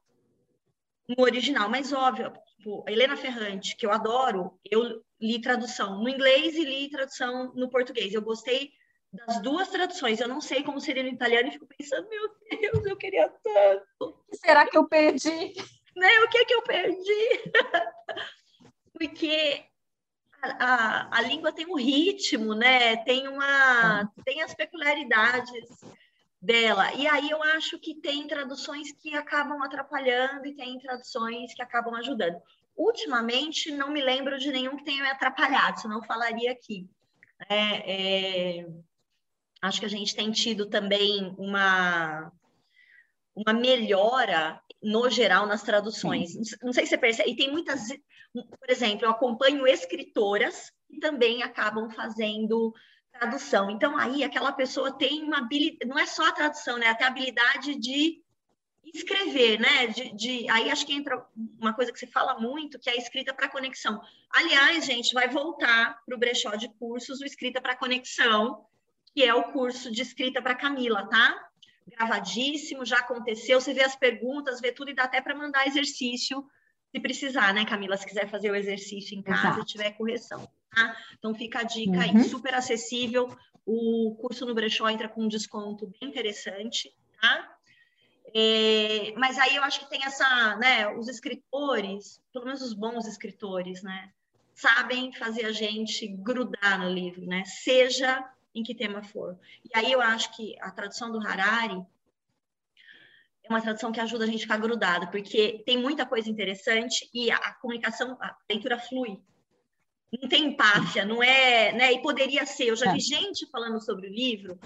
no 1.07 1.23
original, 1.23 1.69
mas 1.69 1.93
óbvio, 1.93 2.33
tipo, 2.65 2.83
a 2.87 2.91
Helena 2.91 3.15
Ferrante, 3.15 3.75
que 3.77 3.85
eu 3.85 3.91
adoro, 3.91 4.59
eu 4.69 5.01
li 5.21 5.39
tradução 5.39 6.01
no 6.01 6.09
inglês 6.09 6.55
e 6.55 6.65
li 6.65 6.89
tradução 6.89 7.53
no 7.53 7.69
português. 7.69 8.13
Eu 8.13 8.23
gostei 8.23 8.71
das 9.13 9.39
duas 9.41 9.69
traduções. 9.69 10.19
Eu 10.19 10.27
não 10.27 10.41
sei 10.41 10.63
como 10.63 10.81
seria 10.81 11.03
no 11.03 11.09
italiano 11.09 11.47
e 11.47 11.51
fico 11.51 11.67
pensando, 11.67 12.09
meu 12.09 12.29
Deus, 12.49 12.85
eu 12.85 12.97
queria 12.97 13.29
tanto. 13.43 14.25
Será 14.33 14.67
que 14.67 14.77
eu 14.77 14.87
perdi? 14.87 15.53
Né? 15.95 16.19
O 16.25 16.29
que 16.29 16.39
é 16.39 16.45
que 16.45 16.53
eu 16.53 16.63
perdi? 16.63 17.53
porque 18.91 19.63
a, 20.41 20.65
a, 20.65 21.17
a, 21.19 21.21
língua 21.21 21.53
tem 21.53 21.67
um 21.67 21.77
ritmo, 21.77 22.53
né? 22.53 22.97
Tem 22.97 23.27
uma 23.27 24.11
tem 24.25 24.41
as 24.41 24.53
peculiaridades 24.53 25.85
dela. 26.45 26.93
E 26.93 27.07
aí 27.07 27.29
eu 27.29 27.41
acho 27.41 27.79
que 27.79 27.95
tem 27.95 28.27
traduções 28.27 28.91
que 28.91 29.15
acabam 29.15 29.61
atrapalhando 29.63 30.45
e 30.45 30.55
tem 30.55 30.77
traduções 30.79 31.53
que 31.53 31.61
acabam 31.61 31.95
ajudando. 31.95 32.39
Ultimamente 32.77 33.71
não 33.71 33.89
me 33.89 34.01
lembro 34.01 34.37
de 34.37 34.51
nenhum 34.51 34.77
que 34.77 34.83
tenha 34.83 35.01
me 35.01 35.09
atrapalhado, 35.09 35.81
senão 35.81 36.03
falaria 36.03 36.51
aqui. 36.51 36.87
É, 37.49 38.59
é, 38.59 38.67
acho 39.61 39.79
que 39.79 39.85
a 39.85 39.89
gente 39.89 40.15
tem 40.15 40.31
tido 40.31 40.67
também 40.67 41.33
uma 41.37 42.31
uma 43.35 43.51
melhora 43.51 44.61
no 44.81 45.09
geral 45.09 45.45
nas 45.45 45.61
traduções. 45.61 46.31
Sim. 46.31 46.55
Não 46.63 46.71
sei 46.71 46.85
se 46.85 46.91
você 46.91 46.97
percebe, 46.97 47.31
e 47.31 47.35
tem 47.35 47.51
muitas, 47.51 47.89
por 48.33 48.69
exemplo, 48.69 49.05
eu 49.05 49.09
acompanho 49.09 49.67
escritoras 49.67 50.71
que 50.87 50.99
também 50.99 51.43
acabam 51.43 51.89
fazendo 51.89 52.73
tradução. 53.19 53.69
Então 53.69 53.97
aí 53.97 54.23
aquela 54.23 54.51
pessoa 54.51 54.91
tem 54.91 55.23
uma 55.23 55.39
habilidade, 55.39 55.89
não 55.89 55.97
é 55.97 56.05
só 56.05 56.27
a 56.27 56.31
tradução, 56.31 56.77
né? 56.77 56.87
Até 56.87 57.05
a 57.05 57.07
habilidade 57.07 57.75
de 57.75 58.21
escrever, 58.93 59.59
né? 59.59 59.87
De, 59.87 60.13
de, 60.13 60.49
aí 60.49 60.69
acho 60.69 60.85
que 60.85 60.93
entra 60.93 61.25
uma 61.59 61.73
coisa 61.73 61.91
que 61.91 61.99
se 61.99 62.07
fala 62.07 62.39
muito, 62.39 62.79
que 62.79 62.89
é 62.89 62.93
a 62.93 62.97
escrita 62.97 63.33
para 63.33 63.49
conexão. 63.49 64.01
Aliás, 64.29 64.85
gente, 64.85 65.13
vai 65.13 65.27
voltar 65.29 65.99
para 66.05 66.15
o 66.15 66.19
brechó 66.19 66.55
de 66.55 66.69
cursos 66.77 67.21
o 67.21 67.25
escrita 67.25 67.61
para 67.61 67.75
conexão, 67.75 68.65
que 69.13 69.23
é 69.23 69.33
o 69.33 69.51
curso 69.51 69.91
de 69.91 70.01
escrita 70.01 70.41
para 70.41 70.55
Camila, 70.55 71.07
tá? 71.07 71.49
Gravadíssimo, 71.87 72.85
já 72.85 72.97
aconteceu. 72.97 73.59
Você 73.59 73.73
vê 73.73 73.83
as 73.83 73.95
perguntas, 73.95 74.59
vê 74.59 74.71
tudo 74.71 74.91
e 74.91 74.95
dá 74.95 75.03
até 75.03 75.21
para 75.21 75.35
mandar 75.35 75.67
exercício 75.67 76.45
se 76.91 76.99
precisar, 77.01 77.53
né, 77.53 77.65
Camila? 77.65 77.97
Se 77.97 78.05
quiser 78.05 78.29
fazer 78.29 78.51
o 78.51 78.55
exercício 78.55 79.17
em 79.17 79.21
casa 79.21 79.47
Exato. 79.47 79.61
e 79.61 79.65
tiver 79.65 79.91
correção, 79.91 80.47
tá? 80.75 80.95
Então 81.17 81.33
fica 81.33 81.59
a 81.59 81.63
dica 81.63 81.91
uhum. 81.91 82.01
aí, 82.01 82.23
super 82.25 82.53
acessível. 82.53 83.35
O 83.65 84.15
curso 84.19 84.45
no 84.45 84.53
brechó 84.53 84.87
entra 84.89 85.09
com 85.09 85.23
um 85.23 85.27
desconto 85.27 85.87
bem 85.99 86.09
interessante, 86.09 86.93
tá? 87.19 87.55
É, 88.33 89.13
mas 89.17 89.39
aí 89.39 89.55
eu 89.55 89.63
acho 89.63 89.79
que 89.79 89.89
tem 89.89 90.03
essa, 90.03 90.57
né, 90.57 90.89
os 90.89 91.07
escritores, 91.07 92.21
pelo 92.33 92.45
menos 92.45 92.61
os 92.61 92.73
bons 92.73 93.07
escritores, 93.07 93.81
né, 93.81 94.11
sabem 94.53 95.13
fazer 95.13 95.45
a 95.45 95.53
gente 95.53 96.05
grudar 96.07 96.79
no 96.79 96.89
livro, 96.89 97.25
né, 97.25 97.43
seja 97.45 98.29
em 98.53 98.61
que 98.61 98.75
tema 98.75 99.01
for. 99.03 99.39
E 99.63 99.69
aí 99.77 99.89
eu 99.89 100.01
acho 100.01 100.35
que 100.35 100.53
a 100.59 100.69
tradução 100.69 101.11
do 101.11 101.25
Harari 101.25 101.81
é 103.43 103.49
uma 103.49 103.61
tradução 103.61 103.91
que 103.91 103.99
ajuda 103.99 104.25
a 104.25 104.27
gente 104.27 104.39
a 104.39 104.41
ficar 104.41 104.57
grudado, 104.57 105.07
porque 105.11 105.63
tem 105.65 105.77
muita 105.77 106.05
coisa 106.05 106.29
interessante 106.29 107.09
e 107.13 107.31
a, 107.31 107.37
a 107.37 107.53
comunicação, 107.53 108.17
a 108.19 108.35
leitura 108.49 108.79
flui. 108.79 109.21
Não 110.21 110.29
tem 110.29 110.45
empáfia, 110.45 111.05
não 111.05 111.21
é, 111.21 111.71
né? 111.73 111.93
E 111.93 112.01
poderia 112.01 112.45
ser. 112.45 112.69
Eu 112.69 112.75
já 112.75 112.91
vi 112.91 112.97
é. 112.97 113.01
gente 113.01 113.45
falando 113.47 113.83
sobre 113.83 114.07
o 114.07 114.13
livro 114.13 114.59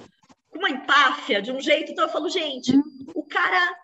com 0.49 0.59
uma 0.59 0.69
empáfia 0.69 1.41
de 1.41 1.51
um 1.51 1.61
jeito, 1.61 1.91
então 1.91 2.05
eu 2.05 2.11
falo, 2.11 2.27
gente, 2.29 2.75
hum. 2.75 2.83
o 3.13 3.23
cara 3.23 3.75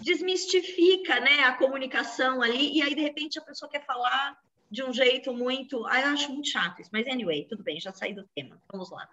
desmistifica, 0.00 1.18
né, 1.20 1.44
a 1.44 1.52
comunicação 1.52 2.40
ali 2.42 2.76
e 2.76 2.82
aí 2.82 2.94
de 2.94 3.00
repente 3.00 3.38
a 3.38 3.42
pessoa 3.42 3.68
quer 3.68 3.84
falar 3.84 4.38
de 4.70 4.84
um 4.84 4.92
jeito 4.92 5.32
muito, 5.32 5.84
ah, 5.86 6.00
eu 6.00 6.08
acho 6.08 6.32
muito 6.32 6.48
chato 6.48 6.80
isso, 6.80 6.90
mas 6.92 7.06
anyway, 7.06 7.44
tudo 7.48 7.62
bem, 7.62 7.80
já 7.80 7.92
saí 7.92 8.12
do 8.12 8.24
tema. 8.34 8.60
Vamos 8.70 8.90
lá. 8.90 9.08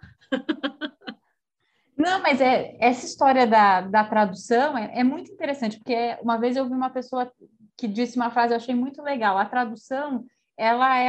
Não, 1.96 2.20
mas 2.20 2.40
é, 2.40 2.76
essa 2.80 3.06
história 3.06 3.46
da, 3.46 3.80
da 3.82 4.04
tradução 4.04 4.76
é, 4.76 4.98
é, 4.98 5.04
muito 5.04 5.32
interessante, 5.32 5.78
porque 5.78 6.18
uma 6.20 6.36
vez 6.36 6.56
eu 6.56 6.66
vi 6.66 6.74
uma 6.74 6.90
pessoa 6.90 7.32
que 7.76 7.86
disse 7.86 8.16
uma 8.16 8.30
frase, 8.30 8.52
eu 8.52 8.56
achei 8.56 8.74
muito 8.74 9.00
legal. 9.00 9.38
A 9.38 9.46
tradução, 9.46 10.24
ela 10.56 10.98
é. 10.98 11.08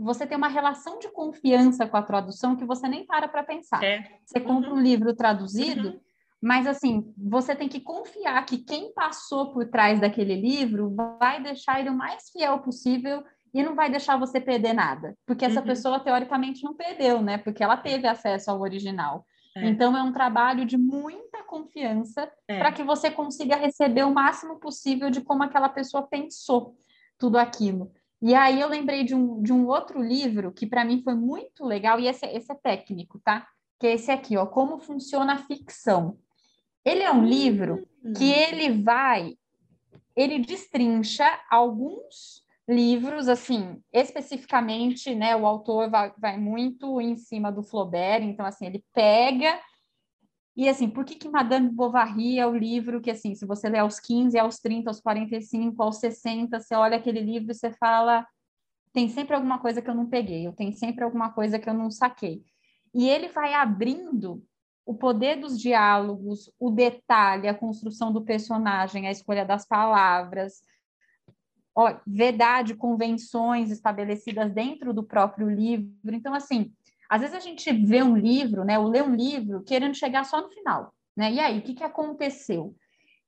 Você 0.00 0.26
tem 0.26 0.36
uma 0.36 0.48
relação 0.48 0.98
de 0.98 1.08
confiança 1.08 1.86
com 1.86 1.96
a 1.96 2.02
tradução 2.02 2.56
que 2.56 2.64
você 2.64 2.88
nem 2.88 3.04
para 3.04 3.28
para 3.28 3.42
pensar. 3.42 3.82
É. 3.82 4.04
Você 4.24 4.40
compra 4.40 4.70
uhum. 4.70 4.76
um 4.76 4.80
livro 4.80 5.14
traduzido, 5.14 5.90
uhum. 5.90 6.00
mas 6.40 6.66
assim, 6.66 7.12
você 7.16 7.54
tem 7.54 7.68
que 7.68 7.80
confiar 7.80 8.44
que 8.46 8.58
quem 8.58 8.92
passou 8.92 9.52
por 9.52 9.66
trás 9.66 10.00
daquele 10.00 10.34
livro 10.34 10.94
vai 11.18 11.42
deixar 11.42 11.80
ele 11.80 11.90
o 11.90 11.96
mais 11.96 12.30
fiel 12.30 12.58
possível 12.60 13.22
e 13.52 13.62
não 13.62 13.74
vai 13.74 13.90
deixar 13.90 14.16
você 14.16 14.40
perder 14.40 14.72
nada, 14.72 15.16
porque 15.26 15.44
essa 15.44 15.60
uhum. 15.60 15.66
pessoa 15.66 16.00
teoricamente 16.00 16.62
não 16.62 16.74
perdeu, 16.74 17.20
né? 17.20 17.36
Porque 17.36 17.62
ela 17.62 17.76
teve 17.76 18.06
acesso 18.06 18.50
ao 18.50 18.60
original. 18.60 19.26
É. 19.56 19.68
Então, 19.68 19.96
é 19.96 20.02
um 20.02 20.12
trabalho 20.12 20.64
de 20.64 20.78
muita 20.78 21.42
confiança 21.42 22.30
é. 22.46 22.58
para 22.58 22.72
que 22.72 22.84
você 22.84 23.10
consiga 23.10 23.56
receber 23.56 24.04
o 24.04 24.14
máximo 24.14 24.60
possível 24.60 25.10
de 25.10 25.20
como 25.20 25.42
aquela 25.42 25.68
pessoa 25.68 26.06
pensou 26.06 26.76
tudo 27.18 27.36
aquilo. 27.36 27.92
E 28.22 28.34
aí 28.34 28.60
eu 28.60 28.68
lembrei 28.68 29.02
de 29.02 29.14
um, 29.14 29.42
de 29.42 29.52
um 29.52 29.66
outro 29.66 30.02
livro 30.02 30.52
que 30.52 30.66
para 30.66 30.84
mim 30.84 31.02
foi 31.02 31.14
muito 31.14 31.64
legal, 31.64 31.98
e 31.98 32.06
esse, 32.06 32.26
esse 32.26 32.52
é 32.52 32.54
técnico, 32.54 33.18
tá? 33.24 33.46
Que 33.78 33.86
é 33.86 33.94
esse 33.94 34.10
aqui, 34.10 34.36
ó, 34.36 34.44
Como 34.44 34.78
Funciona 34.78 35.34
a 35.34 35.38
Ficção. 35.38 36.18
Ele 36.84 37.02
é 37.02 37.12
um 37.12 37.24
livro 37.24 37.86
que 38.16 38.24
hum. 38.24 38.34
ele 38.34 38.82
vai, 38.82 39.36
ele 40.14 40.38
destrincha 40.38 41.26
alguns 41.50 42.44
livros, 42.68 43.26
assim, 43.26 43.82
especificamente, 43.92 45.14
né, 45.14 45.34
o 45.34 45.44
autor 45.44 45.90
vai, 45.90 46.12
vai, 46.16 46.38
muito 46.38 47.00
em 47.00 47.16
cima 47.16 47.50
do 47.50 47.62
Flaubert, 47.62 48.22
então, 48.22 48.46
assim, 48.46 48.66
ele 48.66 48.84
pega 48.94 49.60
e, 50.56 50.68
assim, 50.68 50.88
por 50.88 51.04
que 51.04 51.14
que 51.14 51.28
Madame 51.28 51.70
Bovary 51.70 52.38
é 52.38 52.46
o 52.46 52.56
livro 52.56 53.00
que, 53.00 53.10
assim, 53.10 53.34
se 53.34 53.46
você 53.46 53.68
lê 53.68 53.78
aos 53.78 54.00
15, 54.00 54.38
aos 54.38 54.58
30, 54.58 54.90
aos 54.90 55.00
45, 55.00 55.82
aos 55.82 55.98
60, 55.98 56.58
você 56.58 56.74
olha 56.74 56.96
aquele 56.96 57.20
livro 57.20 57.52
e 57.52 57.54
você 57.54 57.70
fala, 57.72 58.26
tem 58.92 59.08
sempre 59.08 59.34
alguma 59.34 59.58
coisa 59.58 59.80
que 59.80 59.88
eu 59.88 59.94
não 59.94 60.06
peguei, 60.06 60.46
eu 60.46 60.52
tenho 60.52 60.72
sempre 60.72 61.04
alguma 61.04 61.32
coisa 61.32 61.58
que 61.58 61.68
eu 61.68 61.74
não 61.74 61.90
saquei. 61.90 62.42
E 62.92 63.08
ele 63.08 63.28
vai 63.28 63.54
abrindo 63.54 64.44
o 64.84 64.94
poder 64.94 65.36
dos 65.36 65.58
diálogos, 65.58 66.52
o 66.58 66.70
detalhe, 66.70 67.46
a 67.46 67.54
construção 67.54 68.12
do 68.12 68.22
personagem, 68.22 69.06
a 69.06 69.12
escolha 69.12 69.44
das 69.44 69.64
palavras, 69.64 70.62
ó, 71.74 71.96
verdade, 72.06 72.74
convenções 72.74 73.70
estabelecidas 73.70 74.52
dentro 74.52 74.92
do 74.92 75.04
próprio 75.04 75.48
livro. 75.48 76.14
Então, 76.14 76.34
assim, 76.34 76.72
às 77.10 77.20
vezes 77.20 77.36
a 77.36 77.40
gente 77.40 77.72
vê 77.72 78.02
um 78.02 78.16
livro, 78.16 78.64
né, 78.64 78.78
ou 78.78 78.86
lê 78.86 79.02
um 79.02 79.14
livro 79.14 79.64
querendo 79.64 79.94
chegar 79.96 80.24
só 80.24 80.40
no 80.40 80.48
final, 80.48 80.94
né? 81.16 81.32
E 81.32 81.40
aí, 81.40 81.58
o 81.58 81.62
que, 81.62 81.74
que 81.74 81.82
aconteceu? 81.82 82.74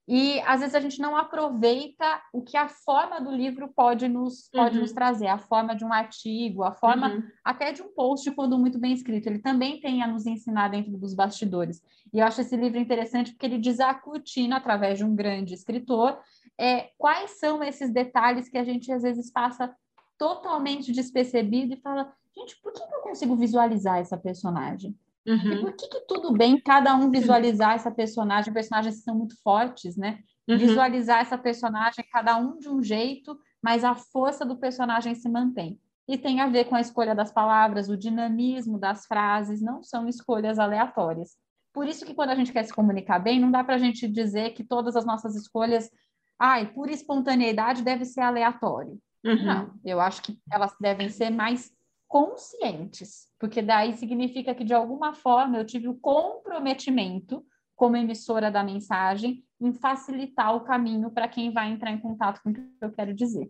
E 0.07 0.41
às 0.41 0.59
vezes 0.59 0.75
a 0.75 0.79
gente 0.79 0.99
não 0.99 1.15
aproveita 1.15 2.21
o 2.33 2.41
que 2.41 2.57
a 2.57 2.67
forma 2.67 3.21
do 3.21 3.31
livro 3.31 3.71
pode 3.73 4.07
nos, 4.07 4.49
pode 4.49 4.75
uhum. 4.75 4.81
nos 4.81 4.91
trazer, 4.91 5.27
a 5.27 5.37
forma 5.37 5.75
de 5.75 5.85
um 5.85 5.93
artigo, 5.93 6.63
a 6.63 6.73
forma 6.73 7.09
uhum. 7.09 7.23
até 7.43 7.71
de 7.71 7.81
um 7.81 7.93
post 7.93 8.29
quando 8.31 8.57
muito 8.57 8.77
bem 8.77 8.91
escrito. 8.91 9.27
Ele 9.27 9.39
também 9.39 9.79
tem 9.79 10.03
a 10.03 10.07
nos 10.07 10.25
ensinar 10.25 10.69
dentro 10.69 10.97
dos 10.97 11.13
bastidores. 11.13 11.81
E 12.13 12.19
eu 12.19 12.25
acho 12.25 12.41
esse 12.41 12.55
livro 12.57 12.77
interessante 12.77 13.31
porque 13.31 13.45
ele 13.45 13.57
diz 13.57 13.79
a 13.79 13.93
cortina 13.93 14.57
através 14.57 14.97
de 14.97 15.05
um 15.05 15.15
grande 15.15 15.53
escritor 15.53 16.19
é, 16.59 16.89
quais 16.97 17.39
são 17.39 17.63
esses 17.63 17.91
detalhes 17.91 18.49
que 18.49 18.57
a 18.57 18.63
gente 18.63 18.91
às 18.91 19.03
vezes 19.03 19.31
passa 19.31 19.73
totalmente 20.17 20.91
despercebido 20.91 21.73
e 21.73 21.81
fala, 21.81 22.13
gente, 22.35 22.59
por 22.61 22.71
que 22.71 22.81
eu 22.81 23.01
consigo 23.01 23.35
visualizar 23.35 23.99
essa 23.99 24.17
personagem? 24.17 24.95
Uhum. 25.25 25.53
E 25.53 25.61
por 25.61 25.73
que, 25.73 25.87
que, 25.87 26.01
tudo 26.01 26.33
bem 26.33 26.59
cada 26.59 26.95
um 26.95 27.09
visualizar 27.09 27.75
essa 27.75 27.89
personagem? 27.89 28.53
Personagens 28.53 29.03
são 29.03 29.15
muito 29.15 29.41
fortes, 29.41 29.95
né? 29.95 30.19
Uhum. 30.47 30.57
Visualizar 30.57 31.21
essa 31.21 31.37
personagem, 31.37 32.05
cada 32.11 32.37
um 32.37 32.57
de 32.57 32.69
um 32.69 32.83
jeito, 32.83 33.37
mas 33.61 33.83
a 33.83 33.95
força 33.95 34.45
do 34.45 34.57
personagem 34.57 35.15
se 35.15 35.29
mantém. 35.29 35.79
E 36.05 36.17
tem 36.17 36.41
a 36.41 36.47
ver 36.47 36.65
com 36.65 36.75
a 36.75 36.81
escolha 36.81 37.15
das 37.15 37.31
palavras, 37.31 37.87
o 37.87 37.95
dinamismo 37.95 38.77
das 38.77 39.05
frases, 39.05 39.61
não 39.61 39.81
são 39.81 40.07
escolhas 40.09 40.59
aleatórias. 40.59 41.37
Por 41.71 41.87
isso 41.87 42.05
que 42.05 42.13
quando 42.13 42.31
a 42.31 42.35
gente 42.35 42.51
quer 42.51 42.63
se 42.63 42.73
comunicar 42.73 43.19
bem, 43.19 43.39
não 43.39 43.49
dá 43.49 43.63
para 43.63 43.75
a 43.75 43.79
gente 43.79 44.07
dizer 44.07 44.51
que 44.51 44.63
todas 44.63 44.97
as 44.97 45.05
nossas 45.05 45.35
escolhas 45.35 45.89
ai, 46.37 46.71
por 46.73 46.89
espontaneidade 46.89 47.83
deve 47.83 48.03
ser 48.03 48.21
aleatório. 48.21 48.99
Uhum. 49.23 49.45
Não, 49.45 49.73
eu 49.85 50.01
acho 50.01 50.21
que 50.21 50.37
elas 50.51 50.75
devem 50.79 51.09
ser 51.09 51.29
mais 51.29 51.71
conscientes, 52.13 53.27
porque 53.39 53.59
daí 53.59 53.97
significa 53.97 54.53
que 54.53 54.63
de 54.63 54.71
alguma 54.71 55.15
forma 55.15 55.57
eu 55.57 55.65
tive 55.65 55.87
o 55.87 55.97
comprometimento 55.97 57.43
como 57.75 57.97
emissora 57.97 58.51
da 58.51 58.63
mensagem 58.63 59.43
em 59.59 59.73
facilitar 59.73 60.55
o 60.55 60.61
caminho 60.61 61.09
para 61.09 61.27
quem 61.27 61.51
vai 61.51 61.71
entrar 61.71 61.89
em 61.89 61.97
contato 61.97 62.39
com 62.43 62.51
o 62.51 62.53
que 62.53 62.61
eu 62.79 62.91
quero 62.91 63.15
dizer. 63.15 63.49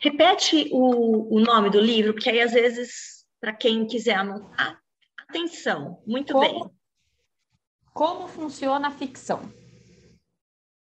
Repete 0.00 0.68
o, 0.72 1.36
o 1.36 1.38
nome 1.38 1.70
do 1.70 1.80
livro, 1.80 2.14
porque 2.14 2.30
aí 2.30 2.40
às 2.40 2.52
vezes, 2.52 3.24
para 3.40 3.52
quem 3.52 3.86
quiser 3.86 4.16
anotar, 4.16 4.80
atenção, 5.28 6.02
muito 6.04 6.32
como, 6.32 6.64
bem. 6.64 6.70
Como 7.92 8.26
funciona 8.26 8.88
a 8.88 8.90
ficção? 8.90 9.40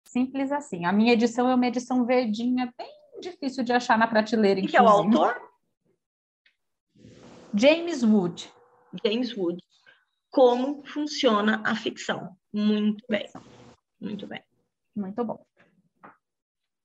Simples 0.04 0.50
assim. 0.50 0.84
A 0.84 0.92
minha 0.92 1.12
edição 1.12 1.48
é 1.48 1.54
uma 1.54 1.66
edição 1.68 2.04
verdinha, 2.04 2.74
bem 2.76 2.90
difícil 3.20 3.62
de 3.62 3.72
achar 3.72 3.96
na 3.96 4.08
prateleira. 4.08 4.60
Que 4.62 4.76
é 4.76 4.82
o 4.82 4.88
autor? 4.88 5.47
James 7.54 8.02
Wood. 8.02 8.52
James 9.04 9.36
Wood. 9.36 9.62
Como 10.30 10.84
funciona 10.84 11.62
a 11.64 11.74
ficção? 11.74 12.36
Muito 12.52 13.04
bem. 13.08 13.26
Muito 14.00 14.26
bem. 14.26 14.42
Muito 14.94 15.24
bom. 15.24 15.44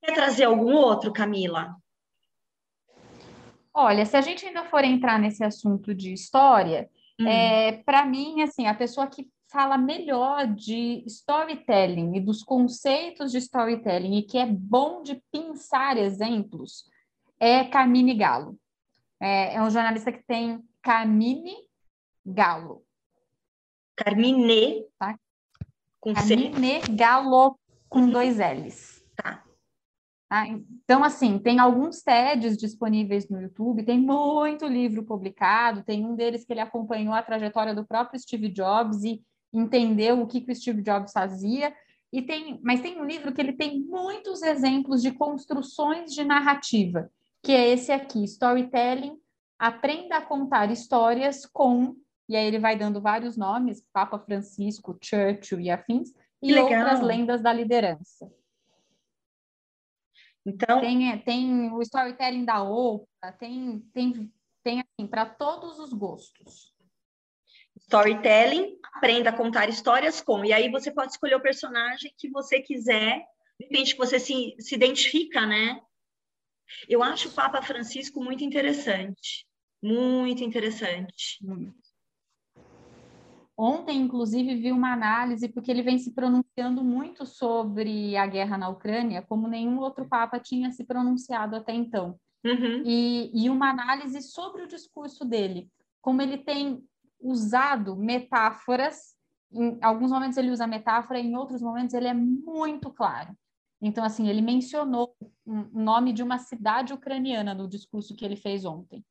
Quer 0.02 0.14
trazer 0.14 0.44
algum 0.44 0.74
outro, 0.74 1.12
Camila? 1.12 1.76
Olha, 3.72 4.06
se 4.06 4.16
a 4.16 4.20
gente 4.20 4.46
ainda 4.46 4.64
for 4.64 4.84
entrar 4.84 5.18
nesse 5.18 5.42
assunto 5.42 5.94
de 5.94 6.12
história, 6.12 6.88
hum. 7.20 7.26
é, 7.26 7.82
para 7.84 8.04
mim, 8.06 8.42
assim, 8.42 8.66
a 8.66 8.74
pessoa 8.74 9.06
que 9.06 9.28
fala 9.50 9.78
melhor 9.78 10.46
de 10.46 11.04
storytelling 11.06 12.16
e 12.16 12.20
dos 12.20 12.42
conceitos 12.42 13.30
de 13.30 13.38
storytelling 13.38 14.18
e 14.18 14.22
que 14.22 14.36
é 14.38 14.46
bom 14.46 15.02
de 15.02 15.22
pensar 15.30 15.96
exemplos 15.96 16.84
é 17.38 17.64
Carmine 17.64 18.14
Galo. 18.14 18.58
É, 19.20 19.54
é 19.54 19.62
um 19.62 19.70
jornalista 19.70 20.12
que 20.12 20.22
tem 20.24 20.62
Carmine 20.82 21.54
Galo. 22.24 22.84
Carmine. 23.96 24.86
Tá? 24.98 25.18
Com 26.00 26.14
Carmine 26.14 26.82
C. 26.82 26.92
Galo 26.92 27.58
com 27.88 28.08
dois 28.08 28.38
L's. 28.38 29.02
Tá. 29.16 29.44
Tá? 30.28 30.48
Então, 30.48 31.04
assim, 31.04 31.38
tem 31.38 31.60
alguns 31.60 32.02
TEDs 32.02 32.56
disponíveis 32.56 33.28
no 33.28 33.40
YouTube, 33.40 33.84
tem 33.84 33.98
muito 33.98 34.66
livro 34.66 35.04
publicado, 35.04 35.84
tem 35.84 36.04
um 36.04 36.16
deles 36.16 36.44
que 36.44 36.52
ele 36.52 36.60
acompanhou 36.60 37.14
a 37.14 37.22
trajetória 37.22 37.74
do 37.74 37.86
próprio 37.86 38.18
Steve 38.18 38.48
Jobs 38.48 39.04
e 39.04 39.22
entendeu 39.52 40.20
o 40.20 40.26
que, 40.26 40.40
que 40.40 40.50
o 40.50 40.56
Steve 40.56 40.82
Jobs 40.82 41.12
fazia, 41.12 41.72
e 42.12 42.22
tem, 42.22 42.60
mas 42.62 42.80
tem 42.80 43.00
um 43.00 43.04
livro 43.04 43.32
que 43.32 43.40
ele 43.40 43.52
tem 43.52 43.80
muitos 43.80 44.42
exemplos 44.42 45.02
de 45.02 45.12
construções 45.12 46.12
de 46.12 46.24
narrativa, 46.24 47.10
que 47.44 47.52
é 47.52 47.68
esse 47.68 47.92
aqui, 47.92 48.24
Storytelling, 48.24 49.20
Aprenda 49.58 50.16
a 50.16 50.22
Contar 50.22 50.70
Histórias 50.72 51.46
com, 51.46 51.94
e 52.28 52.34
aí 52.34 52.46
ele 52.46 52.58
vai 52.58 52.76
dando 52.76 53.00
vários 53.00 53.36
nomes, 53.36 53.86
Papa 53.92 54.18
Francisco, 54.18 54.98
Churchill 55.00 55.60
e 55.60 55.70
afins, 55.70 56.12
e 56.42 56.58
outras 56.58 57.00
lendas 57.00 57.42
da 57.42 57.52
liderança. 57.52 58.32
Então 60.44 60.80
tem, 60.80 61.18
tem 61.20 61.72
o 61.72 61.80
storytelling 61.80 62.44
da 62.44 62.62
Oprah, 62.62 63.32
tem 63.38 63.80
tem 63.94 64.30
tem 64.62 64.80
assim 64.80 65.06
para 65.06 65.24
todos 65.24 65.78
os 65.78 65.92
gostos. 65.92 66.74
Storytelling, 67.76 68.78
aprenda 68.94 69.30
a 69.30 69.36
contar 69.36 69.68
histórias 69.68 70.20
com. 70.20 70.44
E 70.44 70.52
aí 70.52 70.70
você 70.70 70.90
pode 70.90 71.12
escolher 71.12 71.36
o 71.36 71.42
personagem 71.42 72.12
que 72.16 72.30
você 72.30 72.60
quiser, 72.60 73.24
depende 73.58 73.92
que 73.92 73.98
você 73.98 74.18
se, 74.18 74.54
se 74.58 74.74
identifica, 74.74 75.46
né? 75.46 75.80
Eu 76.88 77.02
acho 77.02 77.28
o 77.28 77.32
Papa 77.32 77.62
Francisco 77.62 78.22
muito 78.22 78.44
interessante. 78.44 79.46
Muito 79.82 80.42
interessante. 80.42 81.38
Ontem, 83.56 84.00
inclusive, 84.00 84.56
vi 84.56 84.72
uma 84.72 84.92
análise, 84.92 85.48
porque 85.48 85.70
ele 85.70 85.82
vem 85.82 85.98
se 85.98 86.12
pronunciando 86.12 86.82
muito 86.82 87.24
sobre 87.24 88.16
a 88.16 88.26
guerra 88.26 88.58
na 88.58 88.68
Ucrânia, 88.68 89.22
como 89.22 89.46
nenhum 89.46 89.78
outro 89.78 90.08
Papa 90.08 90.40
tinha 90.40 90.72
se 90.72 90.84
pronunciado 90.84 91.54
até 91.54 91.72
então. 91.72 92.18
Uhum. 92.44 92.82
E, 92.84 93.30
e 93.32 93.48
uma 93.48 93.70
análise 93.70 94.20
sobre 94.22 94.62
o 94.62 94.66
discurso 94.66 95.24
dele, 95.24 95.70
como 96.02 96.20
ele 96.20 96.38
tem 96.38 96.82
usado 97.20 97.96
metáforas, 97.96 99.14
em 99.52 99.78
alguns 99.80 100.10
momentos 100.10 100.36
ele 100.36 100.50
usa 100.50 100.66
metáfora, 100.66 101.18
em 101.18 101.36
outros 101.36 101.62
momentos 101.62 101.94
ele 101.94 102.08
é 102.08 102.14
muito 102.14 102.90
claro. 102.90 103.34
Então, 103.86 104.02
assim, 104.02 104.28
ele 104.28 104.40
mencionou 104.40 105.14
o 105.44 105.78
nome 105.78 106.14
de 106.14 106.22
uma 106.22 106.38
cidade 106.38 106.94
ucraniana 106.94 107.52
no 107.52 107.68
discurso 107.68 108.16
que 108.16 108.24
ele 108.24 108.34
fez 108.34 108.64
ontem. 108.64 109.04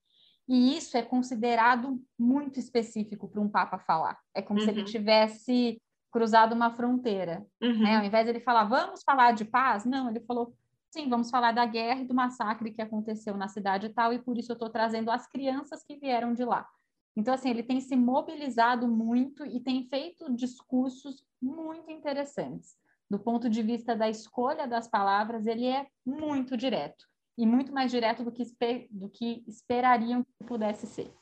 E 0.50 0.76
isso 0.76 0.98
é 0.98 1.04
considerado 1.04 2.02
muito 2.18 2.60
específico 2.60 3.28
para 3.28 3.40
um 3.40 3.48
Papa 3.48 3.78
falar. 3.78 4.18
É 4.34 4.42
como 4.42 4.60
uhum. 4.60 4.66
se 4.66 4.72
ele 4.72 4.80
uhum. 4.80 4.88
tivesse 4.88 5.80
cruzado 6.12 6.54
uma 6.54 6.72
fronteira. 6.72 7.46
Uhum. 7.62 7.84
Né? 7.84 7.98
Ao 7.98 8.04
invés 8.04 8.26
de 8.26 8.32
ele 8.32 8.40
falar, 8.40 8.64
vamos 8.64 9.04
falar 9.04 9.34
de 9.34 9.46
paz, 9.46 9.86
não, 9.86 10.10
ele 10.10 10.22
falou, 10.22 10.56
sim, 10.90 11.08
vamos 11.08 11.30
falar 11.30 11.52
da 11.52 11.66
guerra 11.68 12.02
e 12.02 12.08
do 12.08 12.14
massacre 12.16 12.72
que 12.72 12.82
aconteceu 12.82 13.38
na 13.38 13.48
cidade 13.48 13.86
e 13.86 13.90
tal, 13.90 14.12
e 14.12 14.20
por 14.20 14.38
isso 14.40 14.52
eu 14.52 14.56
estou 14.56 14.72
trazendo 14.72 15.12
as 15.12 15.28
crianças 15.28 15.84
que 15.84 15.98
vieram 15.98 16.34
de 16.34 16.44
lá. 16.44 16.68
Então, 17.16 17.32
assim, 17.32 17.52
ele 17.52 17.62
tem 17.62 17.80
se 17.80 17.96
mobilizado 17.96 18.88
muito 18.88 19.46
e 19.46 19.60
tem 19.60 19.88
feito 19.88 20.34
discursos 20.36 21.24
muito 21.40 21.92
interessantes. 21.92 22.76
Do 23.14 23.20
ponto 23.20 23.48
de 23.48 23.62
vista 23.62 23.96
da 23.96 24.10
escolha 24.10 24.68
das 24.68 24.88
palavras, 24.88 25.46
ele 25.46 25.68
é 25.68 25.86
muito 26.04 26.58
direto 26.58 27.06
e 27.38 27.46
muito 27.46 27.72
mais 27.72 27.92
direto 27.92 28.24
do 28.24 28.32
que, 28.32 28.44
do 28.90 29.08
que 29.08 29.44
esperariam 29.48 30.24
que 30.24 30.44
pudesse 30.48 30.88
ser. 30.88 31.14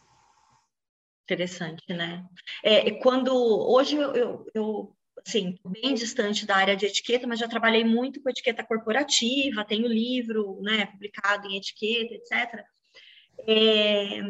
Interessante, 1.26 1.84
né? 1.90 2.26
É, 2.64 2.92
quando 3.02 3.36
hoje 3.36 3.98
eu, 3.98 4.14
eu, 4.14 4.46
eu 4.54 4.96
assim, 5.28 5.60
bem 5.66 5.94
distante 5.94 6.46
da 6.46 6.56
área 6.56 6.78
de 6.78 6.86
etiqueta, 6.86 7.28
mas 7.28 7.40
já 7.40 7.50
trabalhei 7.50 7.84
muito 7.84 8.22
com 8.24 8.30
etiqueta 8.30 8.64
corporativa, 8.64 9.66
tenho 9.66 9.86
livro, 9.86 10.62
né, 10.62 10.86
publicado 10.86 11.46
em 11.50 11.58
etiqueta, 11.58 12.14
etc. 12.14 12.66
É, 13.46 14.22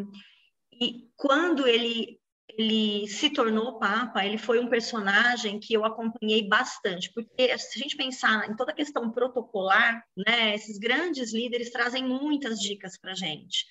e 0.82 1.12
quando 1.15 1.67
ele 1.67 2.19
ele 2.58 3.08
se 3.08 3.30
tornou 3.30 3.80
papa, 3.80 4.26
ele 4.26 4.38
foi 4.38 4.60
um 4.60 4.70
personagem 4.70 5.60
que 5.60 5.74
eu 5.74 5.86
acompanhei 5.86 6.48
bastante, 6.48 7.12
porque 7.14 7.58
se 7.58 7.80
a 7.80 7.82
gente 7.82 7.96
pensar 7.96 8.50
em 8.50 8.56
toda 8.56 8.72
a 8.72 8.76
questão 8.76 9.12
protocolar, 9.12 10.04
né, 10.16 10.56
esses 10.56 10.78
grandes 10.78 11.34
líderes 11.34 11.72
trazem 11.72 12.04
muitas 12.04 12.60
dicas 12.60 12.98
para 12.98 13.12
a 13.12 13.16
gente. 13.16 13.66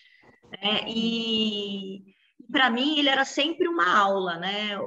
Né, 0.50 0.84
e 0.88 2.14
para 2.50 2.70
mim 2.70 2.98
ele 2.98 3.08
era 3.08 3.24
sempre 3.24 3.68
uma 3.68 3.96
aula, 3.96 4.36
né, 4.38 4.78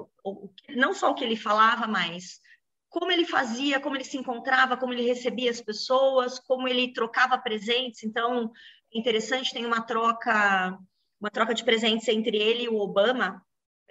não 0.75 0.93
só 0.93 1.12
o 1.12 1.15
que 1.15 1.23
ele 1.23 1.36
falava, 1.36 1.88
mas 1.88 2.41
como 2.89 3.12
ele 3.12 3.25
fazia, 3.25 3.79
como 3.79 3.95
ele 3.95 4.03
se 4.03 4.17
encontrava, 4.17 4.77
como 4.77 4.93
ele 4.93 5.01
recebia 5.01 5.49
as 5.49 5.60
pessoas, 5.60 6.38
como 6.38 6.67
ele 6.67 6.93
trocava 6.93 7.39
presentes. 7.39 8.03
Então, 8.03 8.51
é 8.93 8.99
interessante, 8.99 9.51
tem 9.51 9.65
uma 9.65 9.82
troca, 9.82 10.77
uma 11.19 11.32
troca 11.32 11.56
de 11.56 11.63
presentes 11.63 12.08
entre 12.08 12.38
ele 12.38 12.65
e 12.65 12.69
o 12.69 12.77
Obama, 12.77 13.43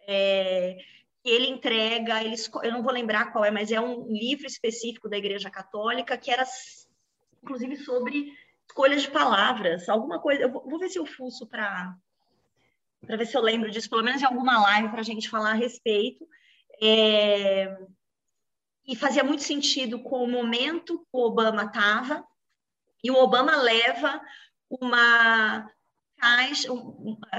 é, 0.06 0.76
que 1.22 1.30
ele 1.30 1.48
entrega, 1.48 2.22
ele, 2.22 2.36
eu 2.62 2.72
não 2.72 2.82
vou 2.82 2.92
lembrar 2.92 3.32
qual 3.32 3.44
é, 3.44 3.50
mas 3.50 3.70
é 3.70 3.80
um 3.80 4.06
livro 4.08 4.46
específico 4.46 5.08
da 5.08 5.18
Igreja 5.18 5.50
Católica 5.50 6.16
que 6.16 6.30
era, 6.30 6.44
inclusive, 7.42 7.76
sobre 7.76 8.32
escolhas 8.66 9.02
de 9.02 9.10
palavras, 9.10 9.88
alguma 9.88 10.20
coisa. 10.20 10.42
Eu 10.42 10.52
vou, 10.52 10.68
vou 10.68 10.78
ver 10.78 10.88
se 10.88 10.98
eu 10.98 11.06
fuço 11.06 11.46
para 11.46 11.94
para 13.06 13.16
ver 13.16 13.26
se 13.26 13.36
eu 13.36 13.42
lembro 13.42 13.68
disso, 13.68 13.90
pelo 13.90 14.04
menos 14.04 14.22
em 14.22 14.24
alguma 14.24 14.60
live 14.60 14.88
para 14.90 15.00
a 15.00 15.04
gente 15.04 15.28
falar 15.28 15.50
a 15.50 15.54
respeito. 15.54 16.24
É, 16.80 17.76
e 18.86 18.96
fazia 18.96 19.24
muito 19.24 19.42
sentido 19.42 20.00
com 20.00 20.22
o 20.22 20.30
momento 20.30 20.98
que 20.98 21.08
o 21.12 21.20
Obama 21.20 21.64
estava, 21.64 22.24
e 23.02 23.10
o 23.10 23.16
Obama 23.16 23.56
leva 23.56 24.20
uma 24.70 25.68
caixa, 26.16 26.68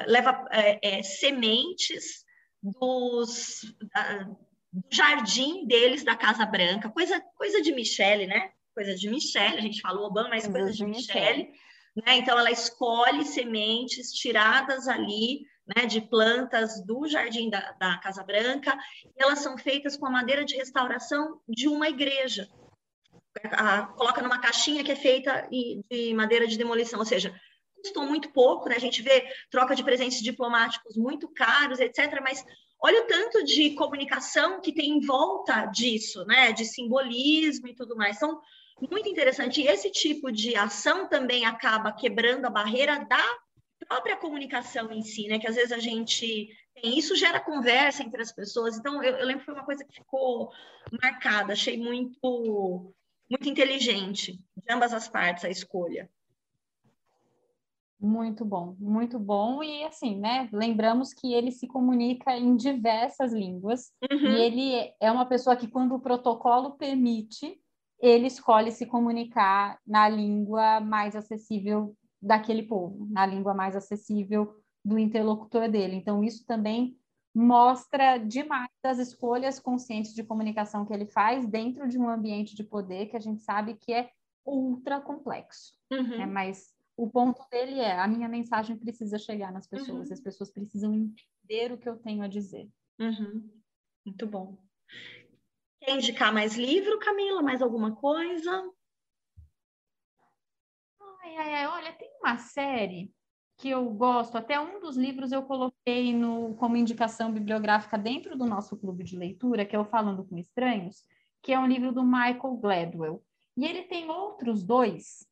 leva 0.06 0.46
é, 0.52 1.00
é, 1.00 1.04
sementes 1.04 2.23
dos, 2.64 3.76
do 4.72 4.84
jardim 4.90 5.68
deles 5.68 6.04
da 6.04 6.16
Casa 6.16 6.46
Branca, 6.46 6.90
coisa, 6.90 7.22
coisa 7.36 7.62
de 7.62 7.74
Michelle, 7.74 8.26
né? 8.26 8.52
Coisa 8.74 8.96
de 8.96 9.10
Michelle, 9.10 9.58
a 9.58 9.62
gente 9.62 9.82
falou 9.82 10.08
Obama, 10.08 10.30
mas 10.30 10.48
coisa, 10.48 10.72
de, 10.72 10.86
Michelle. 10.86 11.52
Né? 11.96 12.18
Então, 12.18 12.40
ela 12.40 12.50
escolhe 12.50 13.24
sementes 13.26 14.12
tiradas 14.12 14.88
ali, 14.88 15.46
né, 15.76 15.86
de 15.86 16.02
plantas 16.02 16.84
do 16.84 17.08
jardim 17.08 17.50
da, 17.50 17.72
da 17.74 17.98
Casa 18.00 18.24
Branca, 18.24 18.76
e 19.06 19.24
elas 19.24 19.40
são 19.40 19.58
feitas 19.58 19.96
com 19.96 20.08
a 20.08 20.12
madeira 20.12 20.44
de 20.44 20.56
restauração 20.56 21.40
de 21.48 21.68
uma 21.68 21.88
igreja. 21.88 22.50
A, 23.52 23.84
coloca 23.88 24.22
numa 24.22 24.40
caixinha 24.40 24.84
que 24.84 24.92
é 24.92 24.96
feita 24.96 25.48
de 25.52 26.14
madeira 26.16 26.48
de 26.48 26.58
demolição, 26.58 27.00
ou 27.00 27.06
seja, 27.06 27.40
custou 27.84 28.06
muito 28.06 28.32
pouco, 28.32 28.70
né? 28.70 28.76
A 28.76 28.80
gente 28.80 29.02
vê 29.02 29.28
troca 29.52 29.76
de 29.76 29.84
presentes 29.84 30.22
diplomáticos 30.22 30.96
muito 30.96 31.28
caros, 31.28 31.80
etc. 31.80 32.20
Mas 32.22 32.44
olha 32.82 33.04
o 33.04 33.08
tanto 33.08 33.44
de 33.44 33.72
comunicação 33.72 34.62
que 34.62 34.74
tem 34.74 34.92
em 34.92 35.02
volta 35.02 35.66
disso, 35.66 36.26
né? 36.26 36.54
De 36.54 36.64
simbolismo 36.64 37.68
e 37.68 37.76
tudo 37.76 37.96
mais. 37.96 38.18
São 38.18 38.40
muito 38.90 39.10
interessante. 39.10 39.62
E 39.62 39.68
esse 39.68 39.92
tipo 39.92 40.32
de 40.32 40.56
ação 40.56 41.08
também 41.10 41.46
acaba 41.46 41.92
quebrando 41.92 42.46
a 42.46 42.50
barreira 42.50 43.06
da 43.06 43.24
própria 43.88 44.16
comunicação 44.16 44.90
em 44.92 45.04
si, 45.04 45.28
né? 45.28 45.38
Que 45.38 45.48
às 45.48 45.56
vezes 45.56 45.74
a 45.74 45.80
gente 45.80 46.48
tem 46.74 46.98
isso 46.98 47.16
gera 47.16 47.40
conversa 47.40 48.02
entre 48.02 48.22
as 48.22 48.32
pessoas. 48.32 48.78
Então 48.78 49.04
eu, 49.04 49.18
eu 49.18 49.26
lembro 49.26 49.42
que 49.42 49.46
foi 49.46 49.54
uma 49.54 49.66
coisa 49.66 49.84
que 49.84 49.94
ficou 49.94 50.52
marcada. 51.02 51.52
Achei 51.52 51.78
muito 51.78 52.94
muito 53.30 53.50
inteligente 53.50 54.34
de 54.56 54.74
ambas 54.74 54.94
as 54.94 55.08
partes 55.08 55.44
a 55.44 55.50
escolha. 55.50 56.10
Muito 58.04 58.44
bom, 58.44 58.76
muito 58.78 59.18
bom. 59.18 59.64
E 59.64 59.86
assim, 59.86 60.20
né? 60.20 60.50
Lembramos 60.52 61.14
que 61.14 61.34
ele 61.34 61.52
se 61.52 61.66
comunica 61.68 62.36
em 62.36 62.54
diversas 62.58 63.32
línguas 63.32 63.94
uhum. 64.12 64.28
e 64.28 64.42
ele 64.42 64.94
é 65.00 65.10
uma 65.10 65.26
pessoa 65.26 65.56
que, 65.56 65.70
quando 65.70 65.96
o 65.96 66.02
protocolo 66.02 66.72
permite, 66.72 67.58
ele 68.02 68.28
escolhe 68.28 68.74
se 68.74 68.86
comunicar 68.86 69.80
na 69.88 70.10
língua 70.10 70.82
mais 70.82 71.16
acessível 71.16 71.96
daquele 72.22 72.64
povo, 72.64 73.08
na 73.10 73.26
língua 73.26 73.54
mais 73.54 73.74
acessível 73.74 74.54
do 74.84 75.00
interlocutor 75.00 75.70
dele. 75.70 75.96
Então, 75.96 76.22
isso 76.22 76.46
também 76.46 76.98
mostra 77.34 78.18
demais 78.18 78.70
as 78.84 79.00
escolhas 79.00 79.62
conscientes 79.62 80.14
de 80.14 80.26
comunicação 80.26 80.86
que 80.86 80.94
ele 80.94 81.06
faz 81.06 81.48
dentro 81.48 81.88
de 81.88 81.98
um 81.98 82.10
ambiente 82.10 82.54
de 82.54 82.66
poder 82.66 83.06
que 83.06 83.16
a 83.16 83.22
gente 83.22 83.42
sabe 83.42 83.76
que 83.76 83.94
é 83.94 84.10
ultra 84.46 85.00
complexo. 85.00 85.72
Uhum. 85.90 86.18
Né? 86.18 86.26
Mas 86.26 86.74
o 86.96 87.10
ponto 87.10 87.44
dele 87.50 87.80
é: 87.80 88.00
a 88.00 88.08
minha 88.08 88.28
mensagem 88.28 88.78
precisa 88.78 89.18
chegar 89.18 89.52
nas 89.52 89.68
pessoas, 89.68 90.08
uhum. 90.08 90.14
as 90.14 90.20
pessoas 90.20 90.52
precisam 90.52 90.94
entender 90.94 91.72
o 91.72 91.78
que 91.78 91.90
eu 91.90 91.98
tenho 91.98 92.24
a 92.24 92.28
dizer. 92.28 92.70
Uhum. 93.00 93.50
Muito 94.06 94.28
bom. 94.28 94.58
Quer 95.80 95.96
indicar 95.96 96.34
mais 96.34 96.56
livro, 96.56 97.00
Camila? 97.00 97.42
Mais 97.42 97.62
alguma 97.62 97.96
coisa? 97.96 98.52
Ai, 101.22 101.38
ai, 101.38 101.54
ai, 101.56 101.68
olha, 101.68 101.94
tem 101.94 102.10
uma 102.22 102.38
série 102.38 103.14
que 103.58 103.70
eu 103.70 103.90
gosto, 103.92 104.38
até 104.38 104.60
um 104.60 104.80
dos 104.80 104.98
livros 104.98 105.32
eu 105.32 105.44
coloquei 105.44 106.14
no, 106.14 106.56
como 106.56 106.76
indicação 106.76 107.32
bibliográfica 107.32 107.98
dentro 107.98 108.38
do 108.38 108.46
nosso 108.46 108.76
clube 108.76 109.04
de 109.04 109.16
leitura, 109.16 109.66
que 109.66 109.76
é 109.76 109.80
o 109.80 109.86
Falando 109.86 110.26
com 110.26 110.38
Estranhos, 110.38 111.06
que 111.42 111.54
é 111.54 111.60
um 111.60 111.68
livro 111.68 111.92
do 111.94 112.04
Michael 112.04 112.58
Gladwell. 112.58 113.24
E 113.56 113.66
ele 113.66 113.84
tem 113.84 114.10
outros 114.10 114.64
dois 114.64 115.28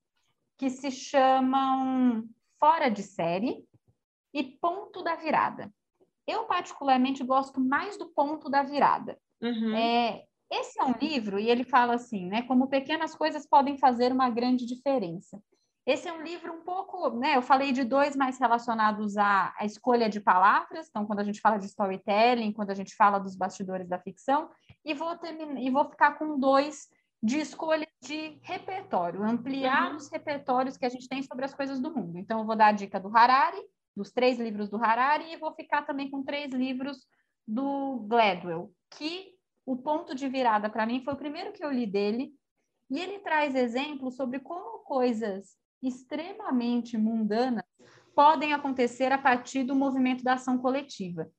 que 0.62 0.70
se 0.70 0.92
chamam 0.92 2.24
Fora 2.60 2.88
de 2.88 3.02
Série 3.02 3.66
e 4.32 4.44
Ponto 4.44 5.02
da 5.02 5.16
Virada. 5.16 5.74
Eu, 6.28 6.44
particularmente, 6.44 7.24
gosto 7.24 7.60
mais 7.60 7.98
do 7.98 8.10
Ponto 8.10 8.48
da 8.48 8.62
Virada. 8.62 9.18
Uhum. 9.42 9.76
É, 9.76 10.24
esse 10.52 10.80
é 10.80 10.86
um 10.86 10.94
livro, 11.02 11.40
e 11.40 11.50
ele 11.50 11.64
fala 11.64 11.96
assim, 11.96 12.28
né? 12.28 12.44
Como 12.44 12.68
pequenas 12.68 13.16
coisas 13.16 13.48
podem 13.48 13.76
fazer 13.76 14.12
uma 14.12 14.30
grande 14.30 14.68
diferença. 14.68 15.42
Esse 15.84 16.08
é 16.08 16.14
um 16.14 16.22
livro 16.22 16.54
um 16.54 16.62
pouco, 16.62 17.10
né? 17.10 17.38
Eu 17.38 17.42
falei 17.42 17.72
de 17.72 17.84
dois 17.84 18.16
mais 18.16 18.38
relacionados 18.38 19.18
à, 19.18 19.52
à, 19.58 19.66
escolha 19.66 20.08
de 20.08 20.20
palavras, 20.20 20.88
então, 20.88 21.08
quando 21.08 21.22
a 21.22 21.24
gente 21.24 21.42
fala 21.42 21.58
de 21.58 21.66
storytelling, 21.66 22.54
quando 22.54 22.70
a 22.70 22.76
gente 22.76 22.96
fala 22.96 23.18
dos 23.18 23.36
bastidores 23.36 23.90
da 23.90 23.98
ficção, 23.98 24.52
e 24.86 24.94
vou, 24.94 25.18
terminar, 25.18 25.60
e 25.60 25.72
vou 25.72 25.90
ficar 25.90 26.20
com 26.20 26.40
dois 26.40 26.88
de 27.24 27.40
escolha 27.40 27.88
de 28.02 28.40
repertório, 28.42 29.24
ampliar 29.24 29.92
uhum. 29.92 29.98
os 29.98 30.10
repertórios 30.10 30.76
que 30.76 30.86
a 30.86 30.90
gente 30.90 31.08
tem 31.08 31.22
sobre 31.22 31.46
as 31.46 31.54
coisas 31.54 31.80
do 31.80 31.94
mundo. 31.94 32.18
Então, 32.18 32.40
eu 32.40 32.46
vou 32.46 32.56
dar 32.56 32.68
a 32.68 32.72
dica 32.72 33.00
do 33.00 33.16
Harari, 33.16 33.62
dos 33.96 34.12
três 34.12 34.40
livros 34.40 34.70
do 34.70 34.84
Harari, 34.84 35.32
e 35.32 35.38
vou 35.38 35.54
ficar 35.54 35.84
também 35.84 36.10
com 36.10 36.24
três 36.24 36.52
livros 36.52 37.06
do 37.48 38.00
Gladwell, 38.08 38.72
que 38.90 39.34
o 39.66 39.78
ponto 39.78 40.16
de 40.16 40.28
virada 40.28 40.70
para 40.70 40.86
mim 40.86 41.04
foi 41.04 41.14
o 41.14 41.18
primeiro 41.18 41.52
que 41.52 41.64
eu 41.64 41.72
li 41.72 41.86
dele, 41.86 42.34
e 42.90 43.00
ele 43.00 43.20
traz 43.20 43.56
exemplos 43.56 44.16
sobre 44.16 44.40
como 44.40 44.80
coisas 44.80 45.56
extremamente 45.82 46.98
mundanas 46.98 47.64
podem 48.16 48.54
acontecer 48.54 49.12
a 49.12 49.18
partir 49.18 49.64
do 49.64 49.76
movimento 49.76 50.24
da 50.24 50.34
ação 50.34 50.58
coletiva. 50.58 51.30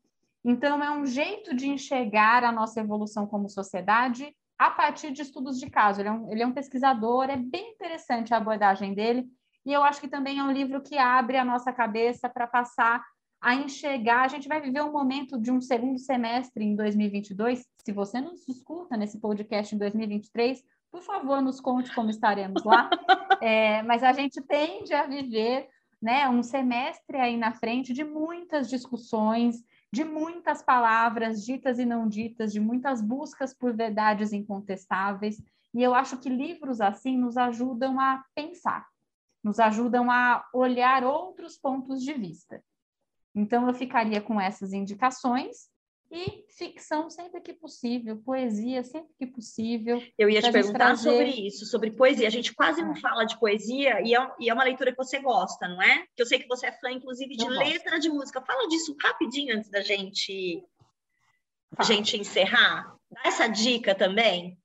Então, 0.45 0.83
é 0.83 0.91
um 0.91 1.07
jeito 1.07 1.55
de 1.55 1.69
enxergar 1.69 2.45
a 2.45 2.53
nossa 2.53 2.81
evolução 2.81 3.27
como 3.27 3.49
sociedade 3.49 4.35
a 4.67 4.71
partir 4.71 5.11
de 5.13 5.23
estudos 5.23 5.59
de 5.59 5.69
caso. 5.69 6.01
Ele 6.01 6.09
é 6.09 6.13
um, 6.13 6.31
ele 6.31 6.43
é 6.43 6.47
um 6.47 6.53
pesquisador, 6.53 7.25
é 7.25 7.37
bem 7.37 7.73
interessante 7.73 8.33
a 8.33 8.37
abordagem 8.37 8.95
dele, 8.95 9.27
e 9.65 9.73
eu 9.73 9.83
acho 9.83 10.01
que 10.01 10.09
também 10.09 10.39
é 10.39 10.43
um 10.43 10.53
livro 10.53 10.81
que 10.81 10.99
abre 10.99 11.37
a 11.37 11.45
nossa 11.45 11.73
cabeça 11.73 12.29
para 12.29 12.47
passar 12.47 13.03
a 13.41 13.55
enxergar. 13.55 14.23
A 14.23 14.29
gente 14.29 14.49
vai 14.49 14.61
viver 14.61 14.83
um 14.83 14.93
momento 14.93 15.39
de 15.39 15.51
um 15.51 15.61
segundo 15.61 15.99
semestre 15.99 16.65
em 16.65 16.77
2022. 16.77 17.65
Se 17.85 17.93
você 17.93 18.21
nos 18.21 18.47
escuta 18.49 18.97
nesse 18.97 19.21
podcast 19.21 19.75
em 19.75 19.79
2023, 19.79 20.63
por 20.91 21.03
favor, 21.03 21.41
nos 21.41 21.61
conte 21.61 21.95
como 21.95 22.11
estaremos 22.11 22.65
lá. 22.65 22.89
É, 23.45 23.83
mas 23.83 24.05
a 24.05 24.13
gente 24.13 24.41
tende 24.41 24.95
a 24.95 25.05
viver 25.05 25.69
né, 26.01 26.29
um 26.29 26.45
semestre 26.45 27.17
aí 27.17 27.37
na 27.37 27.51
frente 27.51 27.93
de 27.93 28.05
muitas 28.05 28.71
discussões, 28.71 29.65
de 29.93 30.05
muitas 30.05 30.63
palavras 30.63 31.45
ditas 31.45 31.79
e 31.79 31.85
não 31.85 32.09
ditas, 32.09 32.53
de 32.53 32.59
muitas 32.59 33.03
buscas 33.03 33.53
por 33.53 33.77
verdades 33.77 34.33
incontestáveis. 34.33 35.43
E 35.75 35.83
eu 35.83 35.95
acho 35.95 36.17
que 36.19 36.31
livros 36.31 36.81
assim 36.81 37.17
nos 37.17 37.37
ajudam 37.37 38.01
a 38.01 38.25
pensar, 38.35 38.87
nos 39.45 39.61
ajudam 39.61 40.11
a 40.11 40.49
olhar 40.55 41.05
outros 41.05 41.59
pontos 41.59 42.03
de 42.03 42.15
vista. 42.15 42.63
Então, 43.35 43.67
eu 43.67 43.75
ficaria 43.75 44.21
com 44.21 44.41
essas 44.41 44.73
indicações 44.73 45.72
e 46.15 46.45
ficção 46.51 47.09
sempre 47.09 47.41
que 47.41 47.55
possível, 47.55 48.19
poesia 48.19 48.85
sempre 48.85 49.11
que 49.19 49.27
possível. 49.27 50.03
Eu 50.19 50.29
ia 50.29 50.43
te 50.43 50.53
perguntar 50.53 50.79
trazer... 50.79 51.11
sobre 51.11 51.31
isso, 51.31 51.65
sobre 51.65 51.91
poesia. 51.91 52.29
A 52.29 52.31
gente 52.31 52.55
quase 52.55 52.83
não 52.83 52.93
é. 52.93 53.01
fala 53.01 53.25
de 53.25 53.39
poesia 53.41 54.03
e 54.03 54.15
é, 54.15 54.31
e 54.39 54.51
é, 54.51 54.53
uma 54.53 54.63
leitura 54.63 54.91
que 54.91 54.99
você 54.99 55.19
gosta, 55.19 55.67
não 55.67 55.81
é? 55.81 56.05
Que 56.15 56.21
eu 56.21 56.27
sei 56.27 56.39
que 56.39 56.47
você 56.47 56.67
é 56.67 56.73
fã, 56.73 56.91
inclusive, 56.91 57.35
de 57.35 57.49
letra 57.49 57.99
de 57.99 58.11
música. 58.11 58.43
Fala 58.43 58.69
disso 58.69 58.95
rapidinho 59.03 59.57
antes 59.57 59.71
da 59.71 59.81
gente, 59.81 60.63
a 61.79 61.83
gente 61.83 62.19
encerrar. 62.19 62.95
Dá 63.11 63.23
essa 63.25 63.49
dica 63.49 63.95
também. 63.95 64.59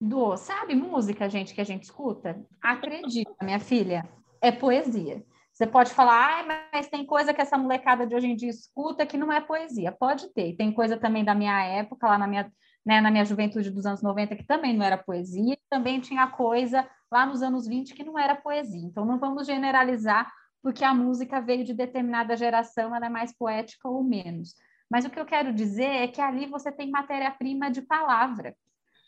Do, 0.00 0.36
sabe 0.36 0.76
música, 0.76 1.28
gente, 1.28 1.52
que 1.52 1.60
a 1.60 1.64
gente 1.64 1.82
escuta? 1.82 2.40
Acredita, 2.60 3.34
minha 3.42 3.60
filha, 3.60 4.08
é 4.40 4.52
poesia. 4.52 5.24
Você 5.52 5.66
pode 5.66 5.92
falar, 5.92 6.40
ah, 6.40 6.68
mas 6.72 6.88
tem 6.88 7.04
coisa 7.04 7.34
que 7.34 7.40
essa 7.40 7.58
molecada 7.58 8.06
de 8.06 8.14
hoje 8.14 8.26
em 8.26 8.34
dia 8.34 8.48
escuta 8.48 9.04
que 9.04 9.18
não 9.18 9.30
é 9.30 9.40
poesia. 9.40 9.92
Pode 9.92 10.32
ter. 10.32 10.56
Tem 10.56 10.72
coisa 10.72 10.96
também 10.96 11.24
da 11.24 11.34
minha 11.34 11.62
época, 11.62 12.08
lá 12.08 12.16
na 12.16 12.26
minha, 12.26 12.50
né, 12.84 13.02
na 13.02 13.10
minha 13.10 13.24
juventude 13.24 13.70
dos 13.70 13.84
anos 13.84 14.02
90, 14.02 14.34
que 14.34 14.44
também 14.44 14.74
não 14.74 14.84
era 14.84 14.96
poesia. 14.96 15.58
Também 15.68 16.00
tinha 16.00 16.26
coisa 16.26 16.88
lá 17.10 17.26
nos 17.26 17.42
anos 17.42 17.66
20 17.66 17.94
que 17.94 18.02
não 18.02 18.18
era 18.18 18.34
poesia. 18.34 18.80
Então, 18.80 19.04
não 19.04 19.18
vamos 19.18 19.46
generalizar, 19.46 20.32
porque 20.62 20.84
a 20.84 20.94
música 20.94 21.40
veio 21.40 21.64
de 21.64 21.74
determinada 21.74 22.34
geração, 22.34 22.96
ela 22.96 23.06
é 23.06 23.10
mais 23.10 23.36
poética 23.36 23.88
ou 23.88 24.02
menos. 24.02 24.54
Mas 24.88 25.04
o 25.04 25.10
que 25.10 25.20
eu 25.20 25.26
quero 25.26 25.52
dizer 25.52 25.84
é 25.84 26.08
que 26.08 26.20
ali 26.20 26.46
você 26.46 26.72
tem 26.72 26.90
matéria-prima 26.90 27.70
de 27.70 27.82
palavra. 27.82 28.56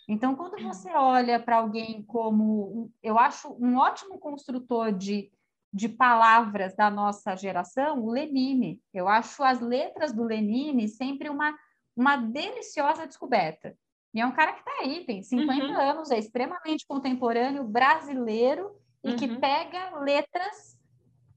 Então, 0.07 0.37
quando 0.37 0.63
você 0.63 0.91
olha 0.91 1.41
para 1.41 1.57
alguém 1.57 2.03
como, 2.03 2.91
eu 3.03 3.19
acho 3.19 3.57
um 3.59 3.77
ótimo 3.77 4.19
construtor 4.19 4.93
de 4.93 5.31
de 5.75 5.89
palavras 5.89 6.73
da 6.77 6.89
nossa 6.89 7.35
geração, 7.35 7.99
o 7.99 8.09
Lenine. 8.13 8.81
Eu 8.93 9.09
acho 9.09 9.43
as 9.43 9.61
letras 9.61 10.13
do 10.13 10.23
Lenine 10.23 10.89
sempre 10.89 11.29
uma, 11.29 11.53
uma 11.97 12.17
deliciosa 12.17 13.09
descoberta. 13.09 13.77
E 14.15 14.21
é 14.21 14.27
um 14.27 14.31
cara 14.31 14.53
que 14.53 14.61
está 14.61 14.71
aí, 14.83 15.05
tem 15.05 15.21
50 15.21 15.67
uhum. 15.67 15.77
anos, 15.77 16.11
é 16.13 16.19
extremamente 16.19 16.87
contemporâneo, 16.87 17.65
brasileiro, 17.65 18.71
e 19.03 19.11
uhum. 19.11 19.17
que 19.17 19.37
pega 19.37 19.99
letras 19.99 20.79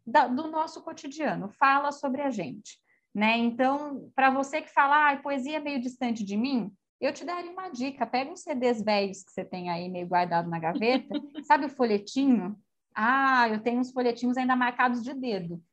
da, 0.06 0.28
do 0.28 0.48
nosso 0.48 0.84
cotidiano, 0.84 1.50
fala 1.50 1.92
sobre 1.92 2.22
a 2.22 2.30
gente. 2.30 2.80
Né? 3.16 3.38
Então, 3.40 4.12
para 4.14 4.30
você 4.30 4.62
que 4.62 4.70
fala, 4.72 5.10
ah, 5.10 5.18
poesia 5.18 5.58
é 5.58 5.60
meio 5.60 5.82
distante 5.82 6.24
de 6.24 6.38
mim, 6.38 6.72
eu 7.02 7.12
te 7.12 7.26
daria 7.26 7.52
uma 7.52 7.70
dica: 7.70 8.06
pega 8.06 8.32
uns 8.32 8.42
CDs 8.42 8.84
velhos 8.84 9.24
que 9.24 9.32
você 9.32 9.44
tem 9.44 9.72
aí 9.72 9.90
meio 9.90 10.08
guardado 10.08 10.48
na 10.48 10.60
gaveta, 10.60 11.10
sabe 11.44 11.66
o 11.66 11.70
folhetinho? 11.70 12.56
Ah, 13.00 13.48
eu 13.48 13.62
tenho 13.62 13.80
uns 13.80 13.92
folhetinhos 13.92 14.38
ainda 14.38 14.56
marcados 14.56 15.04
de 15.04 15.14
dedo, 15.14 15.64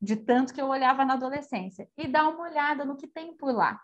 de 0.00 0.16
tanto 0.16 0.52
que 0.52 0.60
eu 0.60 0.66
olhava 0.66 1.04
na 1.04 1.14
adolescência. 1.14 1.88
E 1.96 2.08
dá 2.08 2.28
uma 2.28 2.42
olhada 2.42 2.84
no 2.84 2.96
que 2.96 3.06
tem 3.06 3.36
por 3.36 3.54
lá. 3.54 3.80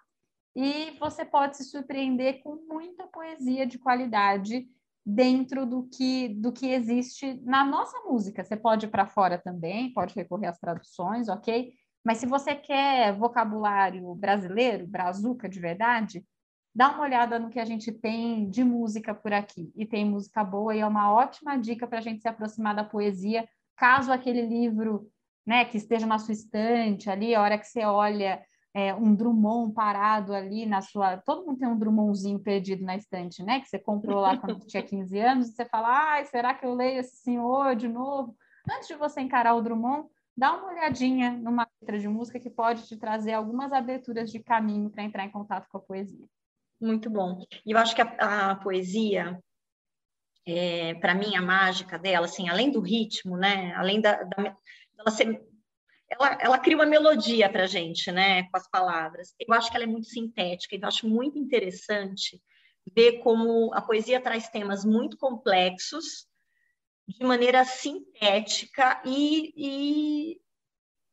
E 0.56 0.90
você 0.98 1.24
pode 1.24 1.56
se 1.56 1.64
surpreender 1.64 2.42
com 2.42 2.56
muita 2.68 3.06
poesia 3.06 3.64
de 3.64 3.78
qualidade 3.78 4.68
dentro 5.06 5.64
do 5.64 5.84
que, 5.84 6.30
do 6.30 6.50
que 6.50 6.66
existe 6.66 7.40
na 7.44 7.64
nossa 7.64 8.00
música. 8.00 8.42
Você 8.42 8.56
pode 8.56 8.86
ir 8.86 8.90
para 8.90 9.06
fora 9.06 9.38
também, 9.38 9.92
pode 9.92 10.12
recorrer 10.16 10.48
às 10.48 10.58
traduções, 10.58 11.28
ok? 11.28 11.72
Mas 12.04 12.18
se 12.18 12.26
você 12.26 12.56
quer 12.56 13.16
vocabulário 13.16 14.12
brasileiro, 14.16 14.88
brazuca 14.88 15.48
de 15.48 15.60
verdade, 15.60 16.26
dá 16.74 16.90
uma 16.90 17.02
olhada 17.02 17.38
no 17.38 17.50
que 17.50 17.58
a 17.58 17.64
gente 17.64 17.90
tem 17.92 18.48
de 18.48 18.62
música 18.62 19.14
por 19.14 19.32
aqui. 19.32 19.72
E 19.76 19.86
tem 19.86 20.04
música 20.04 20.44
boa 20.44 20.74
e 20.74 20.80
é 20.80 20.86
uma 20.86 21.12
ótima 21.12 21.56
dica 21.56 21.86
para 21.86 21.98
a 21.98 22.02
gente 22.02 22.22
se 22.22 22.28
aproximar 22.28 22.74
da 22.74 22.84
poesia, 22.84 23.48
caso 23.76 24.12
aquele 24.12 24.42
livro 24.42 25.08
né, 25.46 25.64
que 25.64 25.76
esteja 25.76 26.06
na 26.06 26.18
sua 26.18 26.32
estante 26.32 27.08
ali, 27.08 27.34
a 27.34 27.42
hora 27.42 27.58
que 27.58 27.66
você 27.66 27.84
olha 27.84 28.42
é, 28.74 28.94
um 28.94 29.14
Drummond 29.14 29.72
parado 29.72 30.34
ali 30.34 30.66
na 30.66 30.80
sua. 30.80 31.16
Todo 31.16 31.44
mundo 31.44 31.58
tem 31.58 31.66
um 31.66 31.78
Drummondzinho 31.78 32.38
perdido 32.38 32.84
na 32.84 32.96
estante, 32.96 33.42
né? 33.42 33.60
Que 33.60 33.68
você 33.68 33.78
comprou 33.78 34.20
lá 34.20 34.36
quando 34.36 34.66
tinha 34.66 34.82
15 34.82 35.18
anos, 35.18 35.48
e 35.48 35.52
você 35.52 35.64
fala, 35.64 35.88
ai, 35.88 36.24
será 36.26 36.54
que 36.54 36.64
eu 36.64 36.74
leio 36.74 37.00
esse 37.00 37.16
senhor 37.16 37.74
de 37.74 37.88
novo? 37.88 38.36
Antes 38.70 38.86
de 38.86 38.94
você 38.94 39.20
encarar 39.20 39.54
o 39.54 39.62
Drummond, 39.62 40.06
dá 40.36 40.54
uma 40.54 40.70
olhadinha 40.70 41.32
numa 41.32 41.66
letra 41.80 41.98
de 41.98 42.06
música 42.08 42.38
que 42.38 42.50
pode 42.50 42.86
te 42.86 42.96
trazer 42.96 43.32
algumas 43.32 43.72
aberturas 43.72 44.30
de 44.30 44.38
caminho 44.38 44.90
para 44.90 45.02
entrar 45.02 45.24
em 45.24 45.30
contato 45.30 45.66
com 45.68 45.78
a 45.78 45.80
poesia. 45.80 46.26
Muito 46.80 47.10
bom. 47.10 47.44
E 47.66 47.72
eu 47.72 47.78
acho 47.78 47.94
que 47.94 48.02
a, 48.02 48.50
a 48.50 48.56
poesia, 48.56 49.38
é, 50.46 50.94
para 50.94 51.14
mim, 51.14 51.36
a 51.36 51.42
mágica 51.42 51.98
dela, 51.98 52.26
assim, 52.26 52.48
além 52.48 52.70
do 52.70 52.80
ritmo, 52.80 53.36
né? 53.36 53.74
Além 53.74 54.00
da, 54.00 54.22
da 54.22 54.56
ela 54.98 55.10
ser 55.10 55.48
ela, 56.10 56.38
ela, 56.40 56.58
cria 56.58 56.76
uma 56.76 56.86
melodia 56.86 57.50
para 57.50 57.66
gente, 57.66 58.10
né, 58.10 58.44
com 58.44 58.56
as 58.56 58.68
palavras. 58.70 59.34
Eu 59.38 59.52
acho 59.54 59.70
que 59.70 59.76
ela 59.76 59.84
é 59.84 59.88
muito 59.88 60.06
sintética, 60.06 60.74
então 60.74 60.88
acho 60.88 61.06
muito 61.06 61.38
interessante 61.38 62.42
ver 62.94 63.18
como 63.18 63.72
a 63.74 63.82
poesia 63.82 64.20
traz 64.20 64.48
temas 64.48 64.84
muito 64.84 65.18
complexos 65.18 66.26
de 67.06 67.24
maneira 67.24 67.64
sintética 67.64 69.02
e, 69.04 69.52
e 69.54 70.40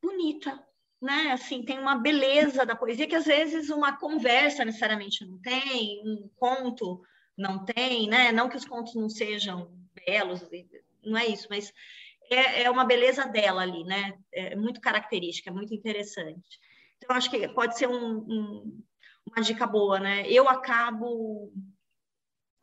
bonita, 0.02 0.65
né? 1.00 1.32
Assim, 1.32 1.62
tem 1.62 1.78
uma 1.78 1.96
beleza 1.96 2.64
da 2.64 2.76
poesia 2.76 3.06
que 3.06 3.14
às 3.14 3.26
vezes 3.26 3.70
uma 3.70 3.96
conversa 3.96 4.64
necessariamente 4.64 5.24
não 5.24 5.38
tem, 5.40 6.02
um 6.04 6.28
conto 6.36 7.02
não 7.36 7.64
tem, 7.64 8.08
né? 8.08 8.32
Não 8.32 8.48
que 8.48 8.56
os 8.56 8.64
contos 8.64 8.94
não 8.94 9.08
sejam 9.08 9.70
belos, 10.06 10.42
não 11.04 11.18
é 11.18 11.26
isso, 11.26 11.46
mas 11.50 11.72
é, 12.30 12.62
é 12.62 12.70
uma 12.70 12.84
beleza 12.84 13.26
dela 13.26 13.62
ali, 13.62 13.84
né? 13.84 14.18
É 14.32 14.56
muito 14.56 14.80
característica, 14.80 15.50
é 15.50 15.52
muito 15.52 15.74
interessante. 15.74 16.58
Então, 16.96 17.14
acho 17.14 17.30
que 17.30 17.46
pode 17.48 17.76
ser 17.76 17.88
um, 17.88 18.18
um, 18.18 18.82
uma 19.26 19.44
dica 19.44 19.66
boa, 19.66 20.00
né? 20.00 20.28
Eu 20.30 20.48
acabo 20.48 21.52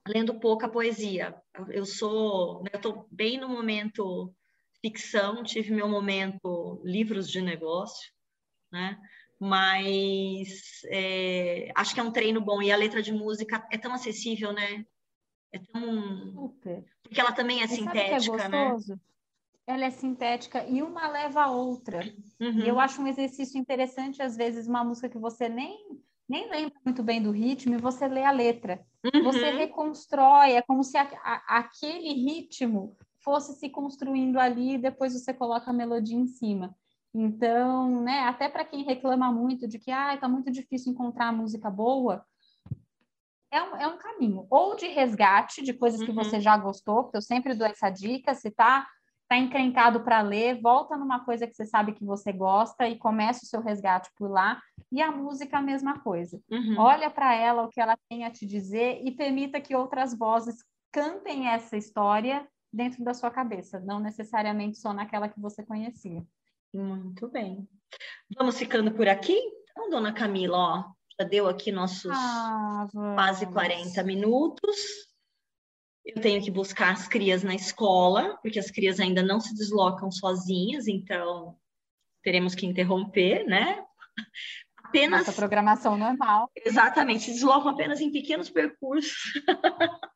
lendo 0.08 0.40
pouca 0.40 0.68
poesia. 0.68 1.36
Eu 1.70 1.86
sou, 1.86 2.64
né, 2.64 2.72
eu 2.74 2.78
estou 2.78 3.08
bem 3.12 3.40
no 3.40 3.48
momento 3.48 4.34
ficção, 4.82 5.44
tive 5.44 5.72
meu 5.72 5.88
momento 5.88 6.82
livros 6.84 7.30
de 7.30 7.42
negócio, 7.42 8.12
né? 8.74 9.00
Mas 9.40 10.82
é, 10.88 11.72
acho 11.76 11.94
que 11.94 12.00
é 12.00 12.04
um 12.04 12.12
treino 12.12 12.42
bom 12.42 12.62
e 12.62 12.72
a 12.72 12.78
letra 12.78 13.02
de 13.02 13.14
música 13.14 13.66
é 13.72 13.78
tão 13.78 13.94
acessível, 13.94 14.52
né? 14.52 14.86
É 15.52 15.60
tão... 15.60 16.32
Super. 16.34 16.84
Porque 17.04 17.22
ela 17.22 17.32
também 17.32 17.62
é 17.62 17.66
e 17.66 17.68
sintética, 17.68 18.44
é 18.44 18.50
né? 18.50 18.66
gostoso? 18.66 18.94
né? 18.94 19.00
Ela 19.66 19.86
é 19.86 19.92
sintética 19.92 20.66
e 20.66 20.82
uma 20.82 21.08
leva 21.08 21.44
a 21.44 21.52
outra. 21.52 22.00
Uhum. 22.40 22.60
E 22.60 22.68
eu 22.68 22.80
acho 22.80 23.02
um 23.02 23.08
exercício 23.08 23.58
interessante, 23.58 24.22
às 24.22 24.36
vezes, 24.36 24.68
uma 24.68 24.84
música 24.84 25.08
que 25.08 25.18
você 25.18 25.48
nem, 25.48 26.02
nem 26.28 26.50
lembra 26.50 26.78
muito 26.84 27.04
bem 27.04 27.22
do 27.22 27.32
ritmo 27.32 27.76
e 27.76 27.82
você 27.82 28.08
lê 28.08 28.24
a 28.24 28.32
letra. 28.32 28.84
Uhum. 29.04 29.24
Você 29.24 29.52
reconstrói, 29.52 30.54
é 30.54 30.62
como 30.62 30.84
se 30.84 30.98
a, 30.98 31.04
a, 31.24 31.60
aquele 31.60 32.12
ritmo 32.14 32.98
fosse 33.20 33.54
se 33.54 33.70
construindo 33.70 34.38
ali 34.38 34.74
e 34.74 34.78
depois 34.78 35.14
você 35.14 35.34
coloca 35.34 35.70
a 35.70 35.74
melodia 35.74 36.18
em 36.18 36.28
cima. 36.28 36.76
Então, 37.14 38.02
né, 38.02 38.22
até 38.22 38.50
para 38.50 38.66
quem 38.66 38.84
reclama 38.84 39.32
muito 39.32 39.68
de 39.68 39.78
que 39.78 39.92
ah, 39.92 40.18
tá 40.18 40.28
muito 40.28 40.50
difícil 40.50 40.92
encontrar 40.92 41.32
música 41.32 41.70
boa, 41.70 42.26
é 43.52 43.62
um, 43.62 43.76
é 43.76 43.88
um 43.88 43.98
caminho. 43.98 44.48
Ou 44.50 44.76
de 44.76 44.88
resgate 44.88 45.62
de 45.62 45.74
coisas 45.74 46.00
uhum. 46.00 46.08
que 46.08 46.12
você 46.12 46.40
já 46.40 46.58
gostou, 46.58 47.04
porque 47.04 47.18
eu 47.18 47.22
sempre 47.22 47.54
dou 47.54 47.68
essa 47.68 47.88
dica, 47.92 48.34
se 48.34 48.50
tá, 48.50 48.88
tá 49.30 49.38
encrencado 49.38 50.02
para 50.02 50.22
ler, 50.22 50.60
volta 50.60 50.98
numa 50.98 51.24
coisa 51.24 51.46
que 51.46 51.54
você 51.54 51.66
sabe 51.66 51.94
que 51.94 52.04
você 52.04 52.34
gosta 52.34 52.88
e 52.88 52.98
começa 52.98 53.44
o 53.44 53.48
seu 53.48 53.62
resgate 53.62 54.10
por 54.18 54.32
lá. 54.32 54.60
E 54.92 55.00
a 55.00 55.12
música 55.12 55.60
a 55.60 55.62
mesma 55.62 56.00
coisa. 56.00 56.42
Uhum. 56.50 56.80
Olha 56.80 57.12
para 57.12 57.36
ela 57.36 57.62
o 57.62 57.70
que 57.70 57.80
ela 57.80 57.96
tem 58.10 58.26
a 58.26 58.32
te 58.32 58.44
dizer 58.44 59.02
e 59.04 59.12
permita 59.12 59.62
que 59.62 59.76
outras 59.76 60.18
vozes 60.18 60.58
cantem 60.92 61.48
essa 61.48 61.78
história 61.78 62.48
dentro 62.72 63.04
da 63.04 63.14
sua 63.14 63.30
cabeça, 63.30 63.80
não 63.80 64.00
necessariamente 64.00 64.80
só 64.80 64.92
naquela 64.92 65.30
que 65.30 65.40
você 65.40 65.64
conhecia. 65.64 66.26
Muito 66.74 67.30
bem. 67.30 67.68
Vamos 68.36 68.58
ficando 68.58 68.92
por 68.92 69.08
aqui? 69.08 69.38
Então, 69.72 69.90
dona 69.90 70.14
Camila, 70.14 70.58
ó, 70.58 70.84
já 71.20 71.28
deu 71.28 71.48
aqui 71.48 71.72
nossos 71.72 72.12
ah, 72.12 72.88
quase 73.16 73.46
40 73.46 74.04
minutos. 74.04 74.76
Eu 76.06 76.22
tenho 76.22 76.44
que 76.44 76.52
buscar 76.52 76.92
as 76.92 77.08
crias 77.08 77.44
na 77.44 77.56
escola, 77.56 78.38
porque 78.42 78.60
as 78.60 78.70
crias 78.70 79.00
ainda 79.00 79.24
não 79.24 79.40
se 79.40 79.56
deslocam 79.56 80.12
sozinhas, 80.12 80.88
então 80.88 81.58
teremos 82.22 82.56
que 82.56 82.66
interromper, 82.66 83.46
né? 83.46 83.86
Apenas. 84.78 85.26
Nossa 85.26 85.34
programação 85.34 85.98
normal. 85.98 86.52
Exatamente, 86.56 87.24
se 87.26 87.32
deslocam 87.34 87.70
apenas 87.72 88.02
em 88.02 88.12
pequenos 88.12 88.50
percursos. 88.50 89.34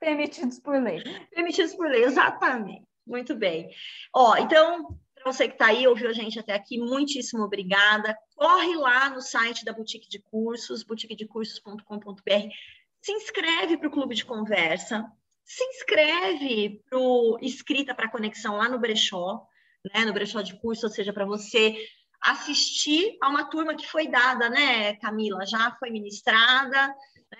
Permitidos 0.00 0.58
por 0.58 0.82
lei. 0.82 1.02
Permitidos 1.30 1.74
por 1.74 1.88
lei, 1.88 2.04
exatamente. 2.04 2.86
Muito 3.06 3.34
bem. 3.34 3.70
Ó, 4.14 4.36
então, 4.36 4.98
para 5.14 5.32
você 5.32 5.48
que 5.48 5.54
está 5.54 5.66
aí, 5.66 5.86
ouviu 5.86 6.08
a 6.08 6.12
gente 6.12 6.38
até 6.38 6.52
aqui, 6.52 6.78
muitíssimo 6.78 7.42
obrigada. 7.42 8.16
Corre 8.36 8.74
lá 8.76 9.10
no 9.10 9.20
site 9.20 9.64
da 9.64 9.72
Boutique 9.72 10.08
de 10.08 10.18
Cursos, 10.20 10.82
boutiquedecursos.com.br. 10.82 12.48
Se 13.00 13.12
inscreve 13.12 13.76
para 13.76 13.88
o 13.88 13.90
Clube 13.90 14.14
de 14.14 14.24
Conversa. 14.24 15.04
Se 15.44 15.62
inscreve 15.64 16.82
para 16.88 16.98
o 16.98 17.38
Escrita 17.42 17.94
para 17.94 18.10
Conexão 18.10 18.56
lá 18.56 18.68
no 18.68 18.78
Brechó, 18.78 19.46
né? 19.92 20.04
No 20.04 20.12
Brechó 20.12 20.40
de 20.40 20.58
Curso, 20.58 20.86
ou 20.86 20.92
seja, 20.92 21.12
para 21.12 21.26
você 21.26 21.76
assistir 22.22 23.18
a 23.22 23.28
uma 23.28 23.44
turma 23.44 23.76
que 23.76 23.86
foi 23.86 24.08
dada, 24.08 24.48
né, 24.48 24.96
Camila? 24.96 25.44
Já 25.44 25.76
foi 25.78 25.90
ministrada, 25.90 26.88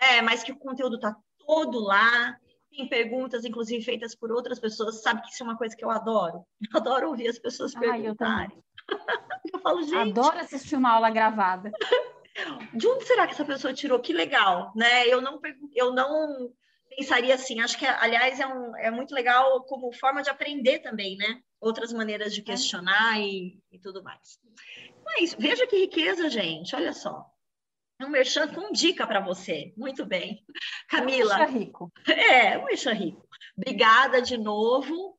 né? 0.01 0.21
mas 0.23 0.43
que 0.43 0.53
o 0.53 0.59
conteúdo 0.59 0.97
está 0.97 1.17
todo 1.47 1.81
lá 1.81 2.37
tem 2.75 2.89
perguntas, 2.89 3.45
inclusive 3.45 3.85
feitas 3.85 4.14
por 4.14 4.33
outras 4.33 4.59
pessoas, 4.59 5.03
sabe 5.03 5.22
que 5.22 5.29
isso 5.29 5.43
é 5.43 5.47
uma 5.47 5.57
coisa 5.57 5.77
que 5.77 5.85
eu 5.85 5.91
adoro. 5.91 6.45
Eu 6.72 6.81
adoro 6.81 7.09
ouvir 7.09 7.29
as 7.29 7.39
pessoas 7.39 7.75
perguntarem. 7.75 8.62
Eu, 8.89 8.99
eu, 9.55 9.61
falo, 9.61 9.83
gente. 9.83 10.18
Adoro 10.18 10.39
assistir 10.39 10.77
uma 10.77 10.93
aula 10.93 11.11
gravada. 11.11 11.70
De 12.75 12.87
onde 12.89 13.05
será 13.05 13.27
que 13.27 13.33
essa 13.33 13.45
pessoa 13.45 13.72
tirou? 13.72 14.01
Que 14.01 14.12
legal, 14.12 14.72
né? 14.75 15.07
Eu 15.07 15.20
não, 15.20 15.41
eu 15.72 15.95
não 15.95 16.53
pensaria 16.97 17.33
assim. 17.33 17.61
Acho 17.61 17.79
que, 17.79 17.87
aliás, 17.87 18.41
é, 18.41 18.47
um, 18.47 18.77
é 18.77 18.91
muito 18.91 19.14
legal 19.14 19.62
como 19.64 19.93
forma 19.93 20.20
de 20.20 20.31
aprender 20.31 20.81
também, 20.81 21.16
né? 21.16 21.41
Outras 21.61 21.93
maneiras 21.93 22.35
de 22.35 22.41
é. 22.41 22.45
questionar 22.45 23.20
é. 23.20 23.22
e, 23.22 23.59
e 23.70 23.79
tudo 23.79 24.03
mais. 24.03 24.41
Mas 25.05 25.35
veja 25.35 25.64
que 25.68 25.79
riqueza, 25.79 26.29
gente. 26.29 26.75
Olha 26.75 26.93
só 26.93 27.25
um 28.01 28.09
merchan 28.09 28.49
com 28.53 28.73
dica 28.73 29.07
para 29.07 29.21
você. 29.21 29.73
Muito 29.77 30.05
bem. 30.05 30.45
Camila. 30.89 31.35
Um 31.35 31.39
merchan 31.39 31.59
rico. 31.59 31.93
É, 32.07 32.59
um 32.59 32.65
merchan 32.65 32.93
rico. 32.93 33.27
Obrigada 33.57 34.21
de 34.21 34.37
novo 34.37 35.19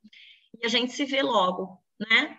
e 0.61 0.65
a 0.65 0.69
gente 0.69 0.91
se 0.91 1.05
vê 1.05 1.21
logo, 1.21 1.81
né? 1.99 2.37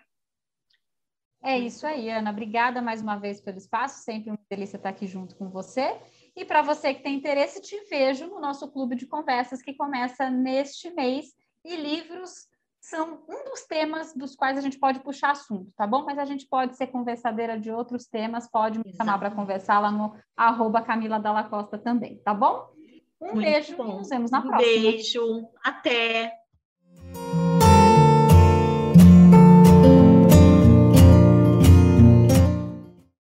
É 1.43 1.57
isso 1.57 1.85
aí, 1.85 2.09
Ana. 2.09 2.31
Obrigada 2.31 2.81
mais 2.81 3.01
uma 3.01 3.17
vez 3.17 3.39
pelo 3.39 3.57
espaço. 3.57 4.03
Sempre 4.03 4.31
uma 4.31 4.39
delícia 4.49 4.77
estar 4.77 4.89
aqui 4.89 5.07
junto 5.07 5.35
com 5.35 5.49
você. 5.49 5.99
E 6.35 6.43
para 6.43 6.61
você 6.61 6.93
que 6.93 7.03
tem 7.03 7.15
interesse, 7.15 7.61
te 7.61 7.79
vejo 7.89 8.27
no 8.27 8.39
nosso 8.39 8.71
clube 8.71 8.95
de 8.95 9.07
conversas 9.07 9.61
que 9.61 9.73
começa 9.73 10.29
neste 10.29 10.89
mês. 10.91 11.33
E 11.63 11.75
livros 11.75 12.47
são 12.89 13.19
um 13.27 13.43
dos 13.43 13.65
temas 13.65 14.13
dos 14.13 14.33
quais 14.33 14.57
a 14.57 14.61
gente 14.61 14.79
pode 14.79 15.01
puxar 15.01 15.31
assunto, 15.31 15.69
tá 15.75 15.85
bom? 15.85 16.05
Mas 16.05 16.17
a 16.17 16.23
gente 16.23 16.47
pode 16.47 16.77
ser 16.77 16.87
conversadeira 16.87 17.59
de 17.59 17.69
outros 17.69 18.05
temas, 18.05 18.49
pode 18.49 18.79
me 18.79 18.85
Exato. 18.87 18.97
chamar 18.97 19.19
para 19.19 19.31
conversar 19.31 19.79
lá 19.79 19.91
no 19.91 20.15
arroba 20.35 20.81
Camila 20.81 21.19
Dalla 21.19 21.43
Costa 21.43 21.77
também, 21.77 22.17
tá 22.19 22.33
bom? 22.33 22.69
Um 23.19 23.33
Muito 23.33 23.41
beijo 23.41 23.75
bom. 23.75 23.89
e 23.89 23.97
nos 23.97 24.09
vemos 24.09 24.31
na 24.31 24.39
um 24.39 24.47
próxima. 24.47 24.71
Beijo, 24.81 25.49
até! 25.61 26.46